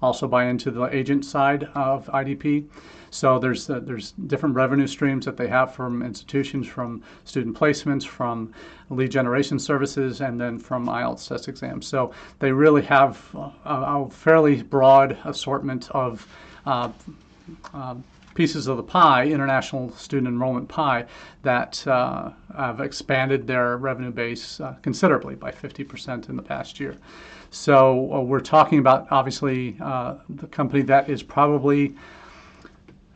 also 0.00 0.28
buy 0.28 0.44
into 0.44 0.70
the 0.70 0.84
agent 0.94 1.24
side 1.24 1.64
of 1.74 2.06
IDP. 2.06 2.68
So 3.14 3.38
there's 3.38 3.70
uh, 3.70 3.78
there's 3.78 4.10
different 4.26 4.56
revenue 4.56 4.88
streams 4.88 5.24
that 5.26 5.36
they 5.36 5.46
have 5.46 5.72
from 5.72 6.02
institutions, 6.02 6.66
from 6.66 7.00
student 7.24 7.56
placements, 7.56 8.04
from 8.04 8.52
lead 8.90 9.12
generation 9.12 9.60
services, 9.60 10.20
and 10.20 10.40
then 10.40 10.58
from 10.58 10.88
IELTS 10.88 11.28
test 11.28 11.46
exams. 11.46 11.86
So 11.86 12.12
they 12.40 12.50
really 12.50 12.82
have 12.82 13.24
a, 13.34 13.52
a 13.64 14.10
fairly 14.10 14.64
broad 14.64 15.16
assortment 15.24 15.92
of 15.92 16.26
uh, 16.66 16.90
uh, 17.72 17.94
pieces 18.34 18.66
of 18.66 18.76
the 18.76 18.82
pie, 18.82 19.26
international 19.26 19.90
student 19.96 20.28
enrollment 20.28 20.68
pie, 20.68 21.06
that 21.42 21.86
uh, 21.86 22.30
have 22.56 22.80
expanded 22.80 23.46
their 23.46 23.76
revenue 23.76 24.10
base 24.10 24.60
uh, 24.60 24.74
considerably 24.82 25.34
by 25.34 25.50
50% 25.50 26.28
in 26.28 26.36
the 26.36 26.42
past 26.42 26.80
year. 26.80 26.96
So 27.50 28.12
uh, 28.12 28.20
we're 28.20 28.40
talking 28.40 28.80
about 28.80 29.06
obviously 29.10 29.76
uh, 29.80 30.16
the 30.28 30.48
company 30.48 30.82
that 30.82 31.08
is 31.08 31.22
probably 31.22 31.94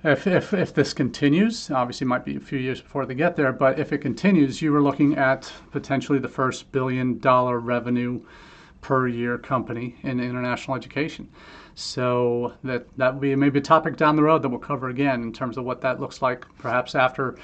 if, 0.05 0.29
if, 0.29 0.55
if 0.55 0.73
this 0.73 0.95
continues, 0.95 1.73
obviously 1.73 2.05
it 2.05 2.09
might 2.09 2.25
be 2.25 2.37
a 2.37 2.41
few 2.41 2.59
years 2.59 2.81
before 2.81 3.05
they 3.05 3.15
get 3.15 3.35
there, 3.35 3.53
but 3.53 3.81
if 3.81 3.93
it 3.93 3.99
continues, 3.99 4.63
you 4.63 4.71
were 4.71 4.81
looking 4.81 5.17
at 5.17 5.53
potentially 5.73 6.21
the 6.21 6.29
first 6.29 6.71
billion 6.71 7.19
dollar 7.19 7.59
revenue 7.59 8.21
per 8.81 9.09
year 9.09 9.39
company 9.39 9.97
in 10.03 10.21
international 10.21 10.77
education. 10.77 11.29
So 11.79 12.55
that 12.65 12.89
that 12.97 13.15
will 13.15 13.21
be 13.21 13.37
maybe 13.37 13.61
a 13.61 13.63
topic 13.63 13.97
down 13.97 14.17
the 14.17 14.23
road 14.25 14.43
that 14.43 14.49
we'll 14.49 14.59
cover 14.59 14.89
again 14.89 15.23
in 15.23 15.33
terms 15.33 15.57
of 15.57 15.65
what 15.65 15.81
that 15.83 16.01
looks 16.01 16.21
like, 16.21 16.45
perhaps 16.59 16.97
after 16.97 17.37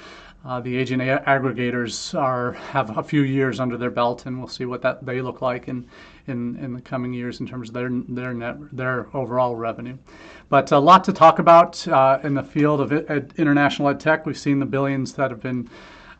uh, 0.43 0.59
the 0.59 0.75
agent 0.75 1.01
aggregators 1.01 2.13
are 2.19 2.51
have 2.51 2.97
a 2.97 3.01
few 3.01 3.21
years 3.21 3.61
under 3.61 3.77
their 3.77 3.89
belt, 3.89 4.25
and 4.25 4.37
we'll 4.37 4.49
see 4.49 4.65
what 4.65 4.81
that 4.81 5.05
they 5.05 5.21
look 5.21 5.41
like 5.41 5.69
in 5.69 5.87
in, 6.27 6.57
in 6.57 6.73
the 6.73 6.81
coming 6.81 7.13
years 7.13 7.39
in 7.39 7.47
terms 7.47 7.69
of 7.69 7.73
their 7.75 7.89
their 8.09 8.33
net 8.33 8.57
their 8.73 9.07
overall 9.15 9.55
revenue. 9.55 9.97
But 10.49 10.69
a 10.73 10.79
lot 10.79 11.05
to 11.05 11.13
talk 11.13 11.39
about 11.39 11.87
uh, 11.87 12.19
in 12.23 12.33
the 12.33 12.43
field 12.43 12.81
of 12.81 12.91
ed, 12.91 13.33
international 13.37 13.87
ed 13.87 14.01
tech. 14.01 14.25
We've 14.25 14.37
seen 14.37 14.59
the 14.59 14.65
billions 14.65 15.13
that 15.13 15.31
have 15.31 15.41
been 15.41 15.69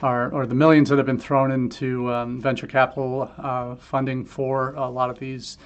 are, 0.02 0.32
or 0.32 0.46
the 0.46 0.56
millions 0.56 0.88
that 0.88 0.98
have 0.98 1.06
been 1.06 1.20
thrown 1.20 1.52
into 1.52 2.14
um, 2.14 2.40
venture 2.40 2.68
capital 2.68 3.30
uh, 3.38 3.76
funding 3.76 4.24
for 4.24 4.74
a 4.76 4.90
lot 4.90 5.10
of 5.10 5.20
these 5.20 5.58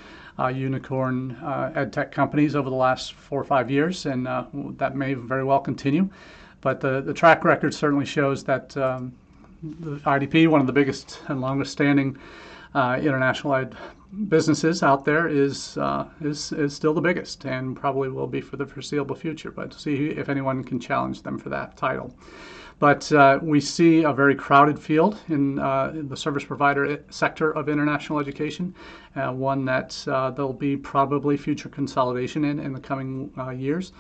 unicorn 0.48 1.32
uh, 1.44 1.72
ed 1.76 1.92
tech 1.92 2.12
companies 2.12 2.56
over 2.56 2.70
the 2.70 2.76
last 2.76 3.14
four 3.14 3.40
or 3.40 3.44
five 3.44 3.70
years, 3.70 4.06
and 4.06 4.28
uh, 4.28 4.46
that 4.78 4.96
may 4.96 5.14
very 5.14 5.44
well 5.44 5.60
continue. 5.60 6.10
But 6.62 6.80
the, 6.80 7.02
the 7.02 7.14
track 7.14 7.44
record 7.44 7.74
certainly 7.74 8.06
shows 8.06 8.44
that 8.46 8.76
um, 8.78 9.14
the 9.62 9.98
IDP, 9.98 10.48
one 10.48 10.62
of 10.62 10.68
the 10.68 10.74
biggest 10.74 11.22
and 11.28 11.42
longest 11.42 11.72
standing 11.72 12.16
uh, 12.16 12.20
international 12.76 13.56
ed 13.56 13.76
businesses 14.28 14.82
out 14.82 15.06
there, 15.06 15.28
is, 15.28 15.78
uh, 15.78 16.08
is, 16.22 16.52
is 16.54 16.76
still 16.76 16.94
the 16.94 17.02
biggest 17.02 17.46
and 17.46 17.76
probably 17.76 18.10
will 18.10 18.28
be 18.28 18.42
for 18.42 18.58
the 18.58 18.66
foreseeable 18.66 19.16
future. 19.16 19.52
But 19.52 19.74
see 19.74 20.08
if 20.08 20.30
anyone 20.30 20.64
can 20.64 20.80
challenge 20.80 21.22
them 21.22 21.38
for 21.38 21.50
that 21.50 21.78
title. 21.78 22.16
But 22.80 23.12
uh, 23.12 23.40
we 23.42 23.60
see 23.60 24.04
a 24.04 24.14
very 24.14 24.36
crowded 24.36 24.80
field 24.80 25.20
in, 25.28 25.60
uh, 25.60 25.92
in, 25.94 26.08
the 26.08 26.16
service 26.16 26.46
provider 26.46 27.04
sector 27.10 27.52
of 27.52 27.68
international 27.68 28.20
education, 28.20 28.74
uh, 29.18 29.34
one 29.34 29.66
that 29.66 30.02
uh, 30.08 30.32
there'll 30.32 30.54
be 30.54 30.78
probably 30.78 31.36
future 31.36 31.68
consolidation 31.68 32.46
in 32.46 32.58
in 32.58 32.72
the 32.72 32.80
coming 32.80 33.32
uh, 33.38 33.50
years. 33.50 33.92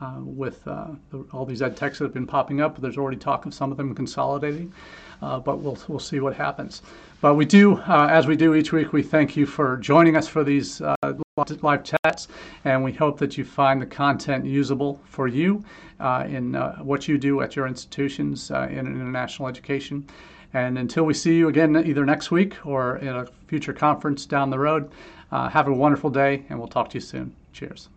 Uh, 0.00 0.20
with 0.20 0.62
the, 0.62 0.96
all 1.32 1.44
these 1.44 1.60
ed 1.60 1.76
techs 1.76 1.98
that 1.98 2.04
have 2.04 2.14
been 2.14 2.28
popping 2.28 2.60
up, 2.60 2.80
there's 2.80 2.96
already 2.96 3.16
talk 3.16 3.44
of 3.46 3.52
some 3.52 3.72
of 3.72 3.76
them 3.76 3.92
consolidating, 3.92 4.72
but 5.20 5.58
we'll, 5.58 5.76
we'll 5.88 5.98
see 5.98 6.20
what 6.20 6.32
happens. 6.32 6.82
But 7.20 7.34
we 7.34 7.46
do, 7.46 7.80
as 7.88 8.28
we 8.28 8.36
do 8.36 8.54
each 8.54 8.72
week, 8.72 8.92
we 8.92 9.02
thank 9.02 9.36
you 9.36 9.44
for 9.44 9.76
joining 9.76 10.16
us 10.16 10.28
for 10.28 10.44
these 10.44 10.80
live 11.62 11.82
chats, 11.82 12.28
and 12.64 12.84
we 12.84 12.92
hope 12.92 13.18
that 13.18 13.36
you 13.36 13.44
find 13.44 13.82
the 13.82 13.86
content 13.86 14.44
usable 14.44 15.00
for 15.04 15.26
you 15.26 15.64
uh, 15.98 16.24
in 16.28 16.54
uh, 16.54 16.76
what 16.76 17.08
you 17.08 17.18
do 17.18 17.40
at 17.40 17.56
your 17.56 17.66
institutions 17.66 18.52
uh, 18.52 18.68
in 18.70 18.86
international 18.86 19.48
education. 19.48 20.06
And 20.54 20.78
until 20.78 21.04
we 21.04 21.14
see 21.14 21.36
you 21.36 21.48
again, 21.48 21.76
either 21.76 22.06
next 22.06 22.30
week 22.30 22.64
or 22.64 22.98
in 22.98 23.08
a 23.08 23.26
future 23.48 23.72
conference 23.72 24.24
down 24.24 24.50
the 24.50 24.58
road, 24.58 24.90
uh, 25.32 25.48
have 25.48 25.66
a 25.66 25.74
wonderful 25.74 26.10
day, 26.10 26.44
and 26.48 26.58
we'll 26.58 26.68
talk 26.68 26.88
to 26.90 26.94
you 26.94 27.00
soon. 27.00 27.34
Cheers. 27.52 27.88